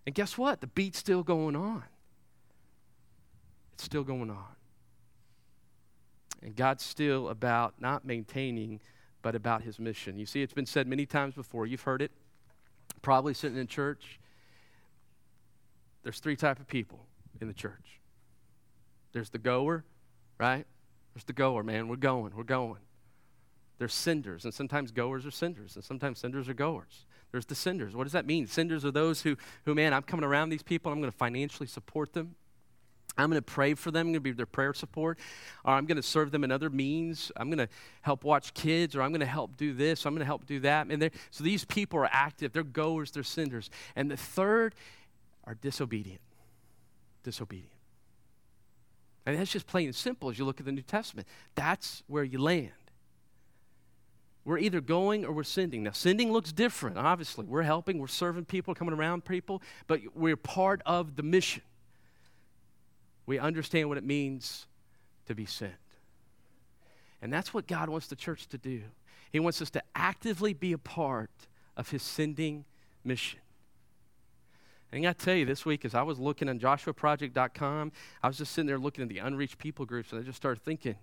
And 0.06 0.14
guess 0.14 0.38
what? 0.38 0.60
The 0.60 0.66
beat's 0.68 0.98
still 0.98 1.22
going 1.22 1.54
on. 1.54 1.84
It's 3.78 3.84
still 3.84 4.02
going 4.02 4.28
on. 4.28 4.56
And 6.42 6.56
God's 6.56 6.82
still 6.82 7.28
about 7.28 7.74
not 7.78 8.04
maintaining, 8.04 8.80
but 9.22 9.36
about 9.36 9.62
his 9.62 9.78
mission. 9.78 10.18
You 10.18 10.26
see, 10.26 10.42
it's 10.42 10.52
been 10.52 10.66
said 10.66 10.88
many 10.88 11.06
times 11.06 11.36
before. 11.36 11.64
You've 11.64 11.82
heard 11.82 12.02
it, 12.02 12.10
probably 13.02 13.34
sitting 13.34 13.56
in 13.56 13.68
church. 13.68 14.18
There's 16.02 16.18
three 16.18 16.34
type 16.34 16.58
of 16.58 16.66
people 16.66 17.06
in 17.40 17.46
the 17.46 17.54
church. 17.54 18.00
There's 19.12 19.30
the 19.30 19.38
goer, 19.38 19.84
right? 20.38 20.66
There's 21.14 21.24
the 21.24 21.32
goer, 21.32 21.62
man. 21.62 21.86
We're 21.86 21.96
going, 21.96 22.32
we're 22.34 22.42
going. 22.42 22.80
There's 23.78 23.94
senders, 23.94 24.44
and 24.44 24.52
sometimes 24.52 24.90
goers 24.90 25.24
are 25.24 25.30
senders, 25.30 25.76
and 25.76 25.84
sometimes 25.84 26.18
senders 26.18 26.48
are 26.48 26.54
goers. 26.54 27.06
There's 27.30 27.46
the 27.46 27.54
senders. 27.54 27.94
What 27.94 28.04
does 28.04 28.12
that 28.12 28.26
mean? 28.26 28.48
Senders 28.48 28.84
are 28.84 28.90
those 28.90 29.22
who, 29.22 29.36
who 29.66 29.76
man, 29.76 29.94
I'm 29.94 30.02
coming 30.02 30.24
around 30.24 30.48
these 30.48 30.64
people, 30.64 30.90
I'm 30.90 30.98
going 30.98 31.12
to 31.12 31.16
financially 31.16 31.68
support 31.68 32.12
them. 32.12 32.34
I'm 33.18 33.30
going 33.30 33.42
to 33.42 33.42
pray 33.42 33.74
for 33.74 33.90
them. 33.90 34.06
I'm 34.06 34.12
going 34.12 34.14
to 34.14 34.20
be 34.20 34.30
their 34.30 34.46
prayer 34.46 34.72
support. 34.72 35.18
Or 35.64 35.74
I'm 35.74 35.86
going 35.86 35.96
to 35.96 36.02
serve 36.02 36.30
them 36.30 36.44
in 36.44 36.52
other 36.52 36.70
means. 36.70 37.32
I'm 37.36 37.50
going 37.50 37.58
to 37.58 37.68
help 38.02 38.22
watch 38.22 38.54
kids, 38.54 38.94
or 38.94 39.02
I'm 39.02 39.10
going 39.10 39.20
to 39.20 39.26
help 39.26 39.56
do 39.56 39.74
this. 39.74 40.06
I'm 40.06 40.14
going 40.14 40.20
to 40.20 40.26
help 40.26 40.46
do 40.46 40.60
that. 40.60 40.86
And 40.86 41.10
so 41.30 41.42
these 41.44 41.64
people 41.64 41.98
are 41.98 42.08
active. 42.10 42.52
They're 42.52 42.62
goers. 42.62 43.10
They're 43.10 43.24
senders. 43.24 43.70
And 43.96 44.08
the 44.10 44.16
third 44.16 44.76
are 45.44 45.54
disobedient. 45.54 46.20
Disobedient. 47.24 47.72
And 49.26 49.36
that's 49.36 49.52
just 49.52 49.66
plain 49.66 49.86
and 49.86 49.94
simple 49.94 50.30
as 50.30 50.38
you 50.38 50.44
look 50.44 50.60
at 50.60 50.64
the 50.64 50.72
New 50.72 50.82
Testament. 50.82 51.26
That's 51.56 52.04
where 52.06 52.24
you 52.24 52.38
land. 52.38 52.70
We're 54.44 54.58
either 54.58 54.80
going 54.80 55.26
or 55.26 55.32
we're 55.32 55.42
sending. 55.42 55.82
Now, 55.82 55.90
sending 55.92 56.32
looks 56.32 56.52
different, 56.52 56.96
obviously. 56.96 57.44
We're 57.44 57.64
helping, 57.64 57.98
we're 57.98 58.06
serving 58.06 58.46
people, 58.46 58.74
coming 58.74 58.94
around 58.94 59.26
people, 59.26 59.60
but 59.86 60.00
we're 60.14 60.38
part 60.38 60.80
of 60.86 61.16
the 61.16 61.22
mission 61.22 61.62
we 63.28 63.38
understand 63.38 63.90
what 63.90 63.98
it 63.98 64.04
means 64.04 64.66
to 65.26 65.34
be 65.34 65.44
sent. 65.44 65.74
And 67.20 67.30
that's 67.30 67.52
what 67.52 67.66
God 67.66 67.90
wants 67.90 68.06
the 68.06 68.16
church 68.16 68.48
to 68.48 68.58
do. 68.58 68.84
He 69.30 69.38
wants 69.38 69.60
us 69.60 69.68
to 69.70 69.82
actively 69.94 70.54
be 70.54 70.72
a 70.72 70.78
part 70.78 71.30
of 71.76 71.90
His 71.90 72.02
sending 72.02 72.64
mission. 73.04 73.40
And 74.90 75.06
I 75.06 75.12
tell 75.12 75.34
you, 75.34 75.44
this 75.44 75.66
week, 75.66 75.84
as 75.84 75.94
I 75.94 76.00
was 76.00 76.18
looking 76.18 76.48
on 76.48 76.58
joshuaproject.com, 76.58 77.92
I 78.22 78.26
was 78.28 78.38
just 78.38 78.52
sitting 78.52 78.66
there 78.66 78.78
looking 78.78 79.02
at 79.02 79.10
the 79.10 79.18
unreached 79.18 79.58
people 79.58 79.84
groups, 79.84 80.10
and 80.10 80.22
I 80.22 80.24
just 80.24 80.38
started 80.38 80.64
thinking, 80.64 80.96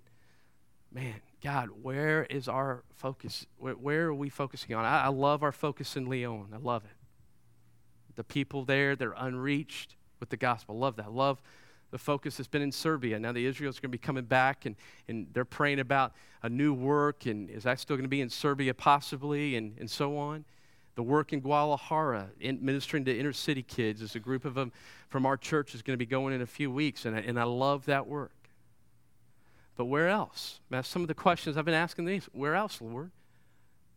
man, 0.92 1.22
God, 1.44 1.70
where 1.84 2.24
is 2.24 2.48
our 2.48 2.84
focus? 2.96 3.46
Where, 3.60 3.74
where 3.74 4.06
are 4.08 4.16
we 4.16 4.30
focusing 4.30 4.76
on? 4.76 4.84
I, 4.84 5.04
I, 5.04 5.08
love 5.10 5.44
our 5.44 5.52
focus 5.52 5.96
in 5.96 6.08
Leon. 6.10 6.48
I 6.56 6.58
love 6.58 6.86
it. 6.86 8.16
The 8.16 8.24
people 8.24 8.66
there, 8.66 8.96
they're 8.96 9.14
unreached 9.16 9.96
with 10.20 10.30
the 10.30 10.38
gospel. 10.38 10.80
Love 10.80 10.96
that. 10.96 11.12
Love 11.12 11.40
the 11.92 11.98
focus 11.98 12.38
has 12.38 12.48
been 12.48 12.62
in 12.62 12.72
Serbia. 12.72 13.20
Now 13.20 13.32
the 13.32 13.46
Israel's 13.46 13.80
going 13.80 13.92
to 13.92 13.98
be 13.98 13.98
coming 13.98 14.26
back, 14.26 14.66
and, 14.66 14.76
and 15.08 15.28
they're 15.34 15.46
praying 15.46 15.80
about 15.80 16.14
a 16.44 16.50
new 16.50 16.74
work, 16.74 17.26
and 17.26 17.50
is 17.50 17.64
that 17.64 17.80
still 17.80 17.96
going 17.96 18.06
to 18.06 18.10
be 18.10 18.22
in 18.22 18.30
Serbia 18.30 18.74
possibly, 18.74 19.56
and, 19.56 19.78
and 19.80 19.90
so 19.90 20.18
on. 20.18 20.46
The 20.96 21.04
work 21.04 21.34
in 21.34 21.42
Guadalajara, 21.42 22.30
in 22.40 22.60
ministering 22.64 23.06
to 23.06 23.18
inner 23.18 23.34
city 23.34 23.64
kids, 23.64 24.02
is 24.02 24.16
a 24.16 24.20
group 24.20 24.46
of 24.46 24.54
them 24.54 24.72
from 25.10 25.26
our 25.26 25.38
church 25.38 25.76
is 25.76 25.82
going 25.82 25.94
to 25.94 25.98
be 25.98 26.06
going 26.06 26.34
in 26.34 26.42
a 26.42 26.46
few 26.46 26.72
weeks, 26.72 27.06
and 27.06 27.16
I, 27.16 27.20
and 27.20 27.40
I 27.40 27.44
love 27.44 27.86
that 27.86 28.08
work. 28.08 28.32
But 29.76 29.86
where 29.86 30.08
else? 30.08 30.62
That's 30.70 30.88
some 30.88 31.02
of 31.02 31.10
the 31.10 31.14
questions 31.14 31.58
I've 31.58 31.66
been 31.66 31.74
asking 31.74 32.06
these. 32.06 32.30
Where 32.32 32.56
else, 32.56 32.82
Lord? 32.82 33.12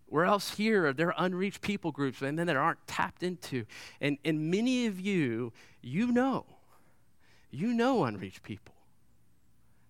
Where 0.07 0.24
else 0.24 0.55
here 0.57 0.86
are 0.86 0.93
there 0.93 1.14
unreached 1.16 1.61
people 1.61 1.93
groups 1.93 2.22
and 2.22 2.39
then 2.39 2.47
that 2.47 2.57
aren't 2.57 2.84
tapped 2.86 3.22
into? 3.22 3.64
And, 4.01 4.18
and 4.24 4.51
many 4.51 4.86
of 4.86 4.99
you, 4.99 5.53
you 5.82 6.11
know 6.11 6.47
you 7.51 7.72
know 7.72 8.05
unreached 8.05 8.42
people. 8.42 8.74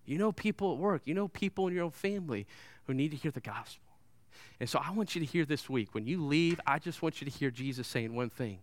You 0.05 0.17
know 0.17 0.31
people 0.31 0.73
at 0.73 0.79
work. 0.79 1.01
You 1.05 1.13
know 1.13 1.27
people 1.27 1.67
in 1.67 1.73
your 1.75 1.83
own 1.83 1.91
family 1.91 2.47
who 2.85 2.93
need 2.93 3.11
to 3.11 3.17
hear 3.17 3.31
the 3.31 3.41
gospel. 3.41 3.85
And 4.59 4.69
so 4.69 4.79
I 4.83 4.91
want 4.91 5.15
you 5.15 5.21
to 5.21 5.25
hear 5.25 5.45
this 5.45 5.69
week. 5.69 5.93
When 5.93 6.05
you 6.05 6.25
leave, 6.25 6.59
I 6.65 6.79
just 6.79 7.01
want 7.01 7.21
you 7.21 7.25
to 7.25 7.31
hear 7.31 7.51
Jesus 7.51 7.87
saying 7.87 8.13
one 8.15 8.29
thing 8.29 8.59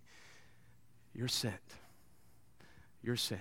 You're 1.15 1.29
sent. 1.29 1.55
You're 3.03 3.17
sent. 3.17 3.41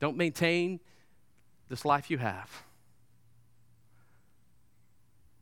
Don't 0.00 0.16
maintain 0.16 0.80
this 1.68 1.84
life 1.84 2.10
you 2.10 2.18
have, 2.18 2.50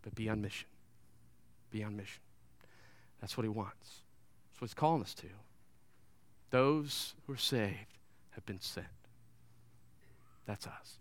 but 0.03 0.15
be 0.15 0.29
on 0.29 0.41
mission. 0.41 0.69
Be 1.71 1.83
on 1.83 1.97
mission. 1.97 2.21
That's 3.21 3.37
what 3.37 3.43
he 3.45 3.49
wants. 3.49 4.03
That's 4.53 4.61
what 4.61 4.69
he's 4.69 4.75
calling 4.75 5.03
us 5.03 5.15
to. 5.15 5.27
Those 6.55 7.15
who 7.27 7.33
are 7.33 7.37
saved 7.37 7.99
have 8.31 8.47
been 8.47 8.61
sent. 8.61 8.87
That's 10.47 10.69
us. 10.69 10.99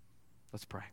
Let's 0.52 0.64
pray. 0.64 0.82